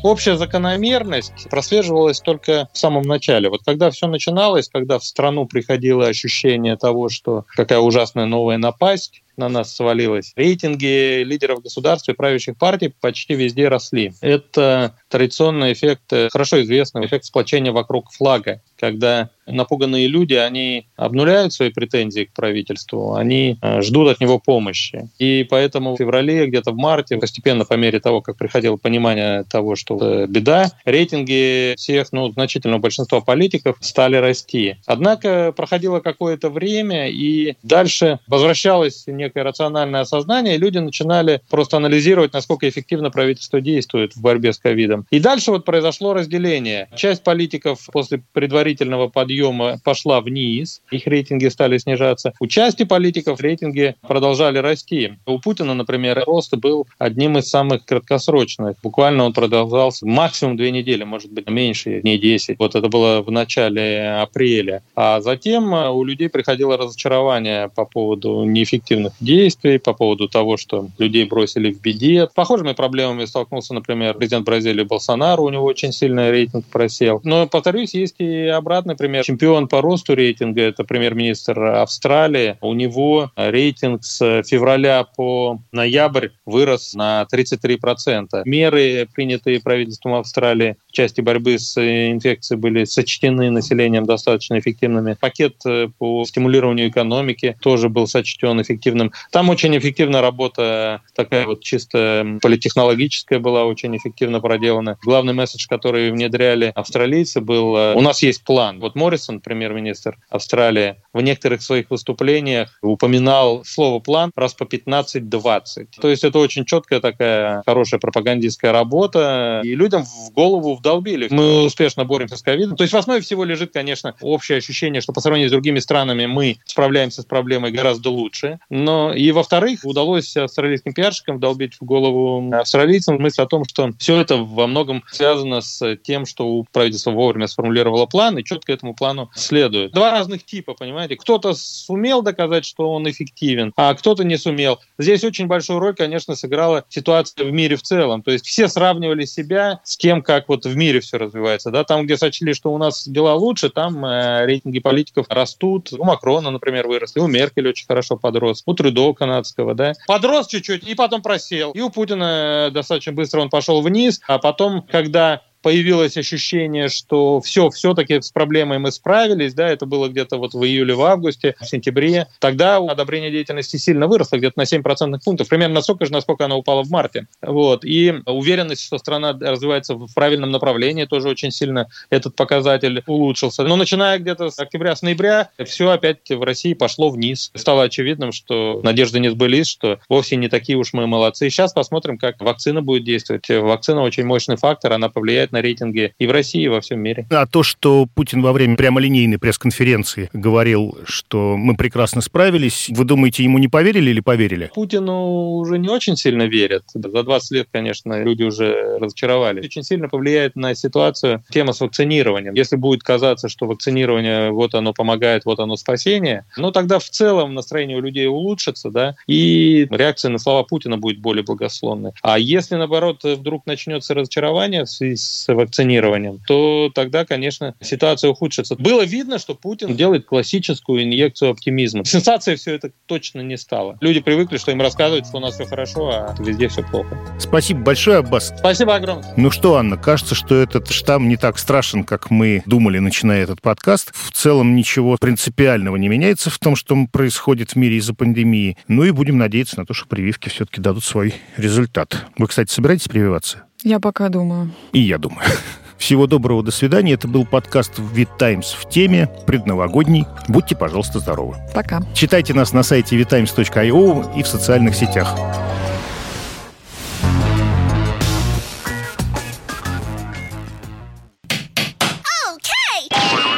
Общая 0.03 0.37
закономерность 0.37 1.49
прослеживалась 1.49 2.21
только 2.21 2.69
в 2.73 2.79
самом 2.79 3.03
начале. 3.03 3.49
Вот 3.49 3.61
когда 3.65 3.89
все 3.93 4.09
начиналось, 4.09 4.69
когда 4.69 4.99
в 4.99 5.05
страну 5.05 5.47
приходило 5.47 6.09
ощущение 6.09 6.77
того, 6.77 7.09
что 7.09 7.45
какая 7.55 7.79
ужасная 7.79 8.27
новая 8.27 8.59
напасть, 8.59 9.23
на 9.37 9.49
нас 9.49 9.75
свалилось. 9.75 10.33
Рейтинги 10.37 11.23
лидеров 11.23 11.63
государства 11.63 12.13
и 12.13 12.15
правящих 12.15 12.57
партий 12.57 12.93
почти 13.01 13.35
везде 13.35 13.69
росли. 13.69 14.13
Это 14.21 14.97
традиционный 15.09 15.73
эффект, 15.73 16.13
э, 16.13 16.29
хорошо 16.31 16.63
известный 16.63 17.07
эффект 17.07 17.25
сплочения 17.25 17.73
вокруг 17.73 18.11
флага, 18.13 18.61
когда 18.79 19.31
напуганные 19.47 20.07
люди, 20.07 20.35
они 20.35 20.87
обнуляют 20.97 21.53
свои 21.53 21.71
претензии 21.71 22.25
к 22.25 22.33
правительству, 22.33 23.15
они 23.15 23.59
э, 23.61 23.83
ждут 23.83 24.09
от 24.09 24.21
него 24.21 24.39
помощи. 24.39 25.09
И 25.19 25.47
поэтому 25.49 25.95
в 25.95 25.99
феврале, 25.99 26.47
где-то 26.47 26.73
в 26.73 26.77
марте, 26.77 27.17
постепенно 27.17 27.65
по 27.65 27.75
мере 27.75 28.01
того, 28.01 28.21
как 28.21 28.37
приходило 28.37 28.77
понимание 28.77 29.45
того, 29.45 29.77
что 29.77 30.27
беда, 30.27 30.71
рейтинги 30.85 31.75
всех, 31.77 32.13
ну, 32.13 32.31
значительного 32.31 32.81
большинства 32.81 33.21
политиков 33.21 33.77
стали 33.81 34.17
расти. 34.17 34.77
Однако 34.87 35.53
проходило 35.53 36.01
какое-то 36.01 36.51
время, 36.51 37.09
и 37.09 37.57
дальше 37.63 38.19
возвращалось 38.27 39.05
некое 39.23 39.43
рациональное 39.43 40.01
осознание, 40.01 40.55
и 40.55 40.59
люди 40.59 40.79
начинали 40.79 41.41
просто 41.51 41.77
анализировать, 41.77 42.33
насколько 42.33 42.69
эффективно 42.69 43.11
правительство 43.11 43.61
действует 43.61 44.15
в 44.15 44.21
борьбе 44.21 44.53
с 44.53 44.59
ковидом. 44.59 45.07
И 45.11 45.21
дальше 45.21 45.51
вот 45.51 45.65
произошло 45.65 46.15
разделение. 46.15 46.89
Часть 46.97 47.23
политиков 47.23 47.79
после 47.93 48.23
предварительного 48.33 49.09
подъема 49.09 49.79
пошла 49.85 50.21
вниз, 50.21 50.83
их 50.91 51.07
рейтинги 51.07 51.49
стали 51.49 51.79
снижаться. 51.79 52.33
У 52.41 52.47
части 52.47 52.85
политиков 52.85 53.41
рейтинги 53.41 53.95
продолжали 54.01 54.59
расти. 54.59 55.15
У 55.27 55.39
Путина, 55.39 55.75
например, 55.75 56.23
рост 56.27 56.55
был 56.57 56.87
одним 56.99 57.39
из 57.39 57.49
самых 57.49 57.85
краткосрочных. 57.85 58.77
Буквально 58.83 59.25
он 59.25 59.33
продолжался 59.33 60.07
максимум 60.07 60.57
две 60.57 60.71
недели, 60.71 61.05
может 61.05 61.33
быть, 61.33 61.49
меньше, 61.49 62.01
дней 62.01 62.19
10. 62.19 62.59
Вот 62.59 62.75
это 62.75 62.89
было 62.89 63.23
в 63.23 63.31
начале 63.31 64.21
апреля. 64.21 64.83
А 64.95 65.21
затем 65.21 65.73
у 65.73 66.05
людей 66.05 66.29
приходило 66.29 66.77
разочарование 66.77 67.69
по 67.69 67.85
поводу 67.85 68.45
неэффективных 68.45 69.12
действий, 69.21 69.79
по 69.79 69.93
поводу 69.93 70.29
того, 70.29 70.57
что 70.57 70.89
людей 70.99 71.25
бросили 71.25 71.73
в 71.73 71.81
беде. 71.81 72.29
Похожими 72.35 72.73
проблемами 72.73 73.25
столкнулся, 73.25 73.75
например, 73.75 74.15
президент 74.15 74.47
Бразилии 74.47 74.85
Болсонaro, 74.85 75.43
у 75.43 75.49
него 75.49 75.65
очень 75.65 75.93
сильный 75.93 76.31
рейтинг 76.31 76.67
просел. 76.67 77.21
Но, 77.25 77.47
повторюсь, 77.47 77.95
есть 77.95 78.17
и 78.19 78.47
обратный 78.47 78.97
пример. 78.97 79.25
Чемпион 79.25 79.69
по 79.69 79.81
росту 79.81 80.15
рейтинга– 80.15 80.63
это 80.63 80.85
премьер-министр 80.85 81.63
Австралии. 81.63 82.57
У 82.61 82.75
него 82.75 83.31
рейтинг 83.37 84.05
с 84.05 84.43
февраля 84.45 85.05
по 85.05 85.59
ноябрь 85.73 86.29
вырос 86.47 86.95
на 86.95 87.27
33%. 87.33 88.43
Меры, 88.45 89.09
принятые 89.15 89.61
правительством 89.61 90.15
Австралии 90.15 90.77
в 90.89 90.93
части 90.93 91.21
борьбы 91.21 91.59
с 91.59 91.77
инфекцией, 91.79 92.59
были 92.59 92.85
сочтены 92.85 93.51
населением 93.51 94.05
достаточно 94.05 94.59
эффективными. 94.59 95.17
Пакет 95.19 95.57
э, 95.67 95.89
по 95.99 96.25
стимулированию 96.25 96.89
экономики 96.89 97.57
тоже 97.61 97.89
был 97.89 98.07
сочтен 98.07 98.61
эффективным 98.61 99.02
эффективным. 99.03 99.13
Там 99.31 99.49
очень 99.51 99.77
эффективная 99.77 100.21
работа, 100.21 101.03
такая 101.15 101.47
вот 101.47 101.63
чисто 101.63 102.39
политехнологическая 102.41 103.39
была 103.39 103.65
очень 103.65 103.97
эффективно 103.97 104.41
проделана. 104.41 104.99
Главный 105.03 105.33
месседж, 105.33 105.67
который 105.69 106.11
внедряли 106.11 106.73
австралийцы, 106.75 107.41
был 107.41 107.77
э, 107.77 107.95
«У 107.95 108.01
нас 108.01 108.23
есть 108.23 108.45
план». 108.45 108.81
Вот 108.81 108.95
Моррисон, 108.95 109.41
премьер-министр 109.41 110.19
Австралии, 110.31 110.97
в 111.13 111.21
некоторых 111.21 111.63
своих 111.63 111.91
выступлениях 111.91 112.79
упоминал 112.83 113.65
слово 113.65 114.01
«план» 114.01 114.31
раз 114.37 114.55
по 114.55 114.65
15-20. 114.65 115.87
То 116.01 116.09
есть 116.09 116.25
это 116.25 116.39
очень 116.39 116.65
четкая 116.65 117.01
такая 117.01 117.63
хорошая 117.67 118.01
пропагандистская 118.01 118.73
работа, 118.73 119.61
и 119.65 119.75
людям 119.75 120.05
в 120.05 120.33
голову 120.33 120.77
вдолбили. 120.77 121.29
Мы 121.31 121.65
успешно 121.65 122.05
боремся 122.05 122.37
с 122.37 122.43
ковидом. 122.43 122.77
То 122.77 122.85
есть 122.85 122.95
в 122.95 122.97
основе 122.97 123.21
всего 123.21 123.45
лежит, 123.45 123.73
конечно, 123.73 124.15
общее 124.21 124.59
ощущение, 124.59 125.01
что 125.01 125.13
по 125.13 125.21
сравнению 125.21 125.49
с 125.49 125.53
другими 125.53 125.79
странами 125.79 126.27
мы 126.27 126.57
справляемся 126.65 127.23
с 127.23 127.25
проблемой 127.25 127.73
гораздо 127.73 128.11
лучше. 128.11 128.59
Но 128.71 128.92
и 129.15 129.33
во-вторых, 129.33 129.81
удалось 129.85 130.37
австралийским 130.37 130.93
пиарщикам 130.93 131.37
вдолбить 131.37 131.75
в 131.81 131.85
голову 131.85 132.53
австралийцам 132.53 133.21
мысль 133.21 133.43
о 133.43 133.47
том, 133.47 133.65
что 133.65 133.91
все 133.99 134.21
это 134.21 134.37
во 134.37 134.67
многом 134.67 135.03
связано 135.11 135.61
с 135.61 135.97
тем, 135.97 136.27
что 136.27 136.65
правительство 136.73 137.11
вовремя 137.11 137.47
сформулировало 137.47 138.07
план 138.07 138.39
и 138.39 138.45
четко 138.45 138.73
этому 138.73 138.95
плану 138.95 139.31
следует. 139.35 139.93
Два 139.93 140.11
разных 140.11 140.45
типа, 140.45 140.75
понимаете? 140.75 141.17
Кто-то 141.17 141.55
сумел 141.55 142.23
доказать, 142.23 142.65
что 142.65 142.91
он 142.91 143.09
эффективен, 143.09 143.73
а 143.77 143.95
кто-то 143.95 144.25
не 144.25 144.37
сумел. 144.37 144.79
Здесь 144.99 145.25
очень 145.25 145.47
большую 145.47 145.79
роль, 145.79 145.95
конечно, 145.95 146.35
сыграла 146.35 146.85
ситуация 146.89 147.47
в 147.47 147.53
мире 147.53 147.77
в 147.77 147.83
целом. 147.83 148.23
То 148.23 148.31
есть 148.31 148.47
все 148.47 148.69
сравнивали 148.69 149.25
себя 149.25 149.81
с 149.85 149.97
тем, 149.97 150.23
как 150.23 150.49
вот 150.49 150.65
в 150.65 150.77
мире 150.77 151.01
все 151.01 151.19
развивается. 151.19 151.71
Да? 151.71 151.85
Там, 151.85 152.05
где 152.05 152.17
сочли, 152.17 152.55
что 152.55 152.73
у 152.73 152.79
нас 152.79 153.07
дела 153.07 153.35
лучше, 153.35 153.71
там 153.71 154.05
э, 154.05 154.47
рейтинги 154.47 154.81
политиков 154.81 155.27
растут. 155.29 155.93
У 155.93 156.05
Макрона, 156.05 156.51
например, 156.51 156.87
выросли, 156.87 157.21
у 157.21 157.27
Меркель 157.27 157.69
очень 157.69 157.87
хорошо 157.87 158.17
подрос. 158.17 158.63
У 158.67 158.75
Трюдо 158.83 159.15
канадского, 159.15 159.75
да, 159.75 159.93
подрос 160.07 160.49
чуть-чуть 160.49 160.87
и 160.87 160.95
потом 160.95 161.23
просел. 161.23 161.71
И 161.73 161.81
у 161.81 161.91
Путина 161.91 162.71
достаточно 162.73 163.13
быстро 163.13 163.41
он 163.41 163.49
пошел 163.49 163.81
вниз, 163.81 164.21
а 164.27 164.39
потом, 164.39 164.83
когда 164.83 165.43
появилось 165.63 166.17
ощущение, 166.17 166.89
что 166.89 167.41
все, 167.41 167.71
все-таки 167.71 168.21
с 168.21 168.31
проблемой 168.31 168.79
мы 168.79 168.93
справились, 168.93 169.55
да, 169.55 169.69
это 169.69 169.87
было 169.87 170.09
где-то 170.09 170.37
вот 170.37 170.55
в 170.55 170.65
июле, 170.65 170.95
в 170.95 171.03
августе, 171.03 171.55
в 171.61 171.65
сентябре, 171.67 172.27
тогда 172.41 172.77
одобрение 172.77 173.31
деятельности 173.31 173.77
сильно 173.77 174.07
выросло, 174.07 174.37
где-то 174.37 174.59
на 174.59 174.67
7 174.67 174.83
процентных 174.83 175.23
пунктов, 175.23 175.49
примерно 175.49 175.77
настолько 175.77 176.07
же, 176.07 176.13
насколько 176.13 176.45
она 176.45 176.57
упала 176.57 176.83
в 176.83 176.91
марте. 176.91 177.27
Вот. 177.41 177.85
И 177.85 178.15
уверенность, 178.27 178.83
что 178.83 178.99
страна 178.99 179.33
развивается 179.33 179.95
в 179.95 180.13
правильном 180.15 180.51
направлении, 180.51 181.05
тоже 181.05 181.29
очень 181.29 181.51
сильно 181.51 181.89
этот 182.11 182.35
показатель 182.35 183.03
улучшился. 183.07 183.63
Но 183.63 183.77
начиная 183.77 184.19
где-то 184.19 184.51
с 184.51 184.59
октября, 184.59 184.97
с 184.97 185.03
ноября, 185.03 185.51
все 185.65 185.91
опять 185.91 186.29
в 186.29 186.43
России 186.43 186.75
пошло 186.75 187.11
вниз. 187.11 187.51
Стало 187.55 187.85
очевидным, 187.85 188.33
что 188.33 188.81
надежды 188.83 189.21
не 189.21 189.31
сбылись, 189.31 189.69
что 189.69 189.99
вовсе 190.09 190.37
не 190.37 190.49
такие 190.49 190.77
уж 190.77 190.93
мы 190.93 191.07
молодцы. 191.07 191.49
Сейчас 191.51 191.73
посмотрим, 191.73 192.19
как 192.19 192.41
вакцина 192.41 192.83
будет 192.83 193.05
действовать. 193.05 193.49
Вакцина 193.49 194.03
очень 194.03 194.25
мощный 194.25 194.57
фактор, 194.57 194.93
она 194.93 195.09
повлияет 195.09 195.52
на 195.53 195.61
рейтинге 195.61 196.15
и 196.19 196.27
в 196.27 196.31
России, 196.31 196.63
и 196.63 196.69
во 196.69 196.81
всем 196.81 197.01
мире. 197.01 197.27
А 197.31 197.47
то, 197.47 197.63
что 197.63 198.07
Путин 198.15 198.43
во 198.43 198.53
время 198.53 198.77
прямолинейной 198.77 199.39
пресс-конференции 199.39 200.31
говорил, 200.33 200.99
что 201.05 201.57
мы 201.57 201.77
прекрасно 201.77 202.21
справились, 202.21 202.89
вы 202.91 203.05
думаете, 203.05 203.45
ему 203.45 203.59
не 203.59 203.69
поверили 203.69 204.11
или 204.11 204.21
поверили? 204.21 204.71
Путину 204.75 205.57
уже 205.57 205.79
не 205.79 205.89
очень 205.89 206.17
сильно 206.17 206.45
верят. 206.45 206.85
За 206.95 207.23
20 207.23 207.51
лет, 207.53 207.69
конечно, 207.71 208.23
люди 208.23 208.43
уже 208.43 208.99
разочаровались. 208.99 209.65
Очень 209.65 209.83
сильно 209.83 210.09
повлияет 210.09 210.57
на 210.57 210.75
ситуацию 210.75 211.45
тема 211.51 211.73
с 211.73 211.81
вакцинированием. 211.81 212.55
Если 212.55 212.77
будет 212.77 213.03
казаться, 213.03 213.49
что 213.49 213.67
вакцинирование, 213.67 214.51
вот 214.51 214.75
оно 214.75 214.93
помогает, 214.93 215.45
вот 215.45 215.61
оно 215.61 215.77
спасение, 215.77 216.45
ну 216.57 216.73
тогда 216.73 216.99
в 216.99 217.05
целом 217.05 217.55
настроение 217.55 217.97
у 217.97 218.01
людей 218.01 218.27
улучшится, 218.27 218.91
да, 218.91 219.15
и 219.27 219.87
реакция 219.91 220.31
на 220.31 220.39
слова 220.39 220.63
Путина 220.63 220.99
будет 220.99 221.21
более 221.21 221.45
благословной. 221.45 222.13
А 222.23 222.39
если, 222.39 222.77
наоборот, 222.77 223.23
вдруг 223.25 223.67
начнется 223.67 224.15
разочарование 224.15 224.85
в 224.85 224.91
связи 224.91 225.17
с 225.17 225.42
вакцинированием, 225.49 226.41
то 226.47 226.91
тогда, 226.95 227.25
конечно, 227.25 227.75
ситуация 227.81 228.31
ухудшится. 228.31 228.77
Было 228.77 229.05
видно, 229.05 229.39
что 229.39 229.55
Путин 229.55 229.97
делает 229.97 230.27
классическую 230.27 231.03
инъекцию 231.03 231.51
оптимизма. 231.51 232.05
Сенсацией 232.05 232.57
все 232.57 232.75
это 232.75 232.91
точно 233.07 233.41
не 233.41 233.57
стало. 233.57 233.99
Люди 234.01 234.21
привыкли, 234.21 234.57
что 234.57 234.71
им 234.71 234.81
рассказывают, 234.81 235.27
что 235.27 235.39
у 235.39 235.41
нас 235.41 235.55
все 235.55 235.65
хорошо, 235.65 236.09
а 236.09 236.35
везде 236.39 236.69
все 236.69 236.83
плохо. 236.83 237.19
Спасибо 237.39 237.81
большое, 237.81 238.19
Аббас. 238.19 238.53
Спасибо 238.59 238.95
огромное. 238.95 239.33
Ну 239.37 239.51
что, 239.51 239.77
Анна, 239.77 239.97
кажется, 239.97 240.35
что 240.35 240.55
этот 240.55 240.89
штамм 240.91 241.29
не 241.29 241.37
так 241.37 241.59
страшен, 241.59 242.05
как 242.05 242.31
мы 242.31 242.63
думали, 242.67 242.99
начиная 242.99 243.43
этот 243.43 243.61
подкаст. 243.61 244.13
В 244.15 244.31
целом 244.33 244.75
ничего 244.77 245.17
принципиального 245.21 245.97
не 245.97 246.09
меняется 246.09 246.51
в 246.51 246.59
том, 246.59 246.77
что 246.77 246.97
происходит 247.11 247.73
в 247.73 247.77
мире 247.77 247.97
из-за 247.97 248.15
пандемии. 248.15 248.77
Ну 248.89 249.05
и 249.05 249.11
будем 249.11 249.39
надеяться 249.39 249.79
на 249.79 249.87
то, 249.87 249.95
что 249.95 250.07
прививки 250.07 250.49
все-таки 250.49 250.81
дадут 250.81 251.05
свой 251.05 251.35
результат. 251.57 252.27
Вы, 252.39 252.47
кстати, 252.47 252.71
собираетесь 252.71 253.09
прививаться? 253.09 253.65
Я 253.85 254.01
пока 254.01 254.29
думаю. 254.29 254.71
И 254.93 255.01
я 255.01 255.19
думаю. 255.19 255.47
Всего 255.99 256.27
доброго, 256.27 256.63
до 256.63 256.71
свидания. 256.71 257.13
Это 257.13 257.29
был 257.29 257.47
подкаст 257.47 257.93
«Вид 257.99 258.29
Таймс» 258.39 258.73
в 258.73 258.89
теме 258.89 259.29
предновогодний. 259.47 260.27
Будьте, 260.49 260.75
пожалуйста, 260.75 261.21
здоровы. 261.21 261.57
Пока. 261.75 262.03
Читайте 262.15 262.55
нас 262.55 262.73
на 262.73 262.83
сайте 262.83 263.17
vitimes.io 263.17 264.39
и 264.39 264.43
в 264.43 264.47
социальных 264.47 264.95
сетях. 264.95 265.37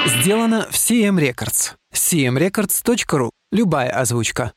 Сделано 0.07 0.67
в 0.71 0.75
CM 0.75 1.19
Records. 1.19 1.73
cmrecords.ru. 1.93 3.31
Любая 3.53 3.91
озвучка. 3.91 4.53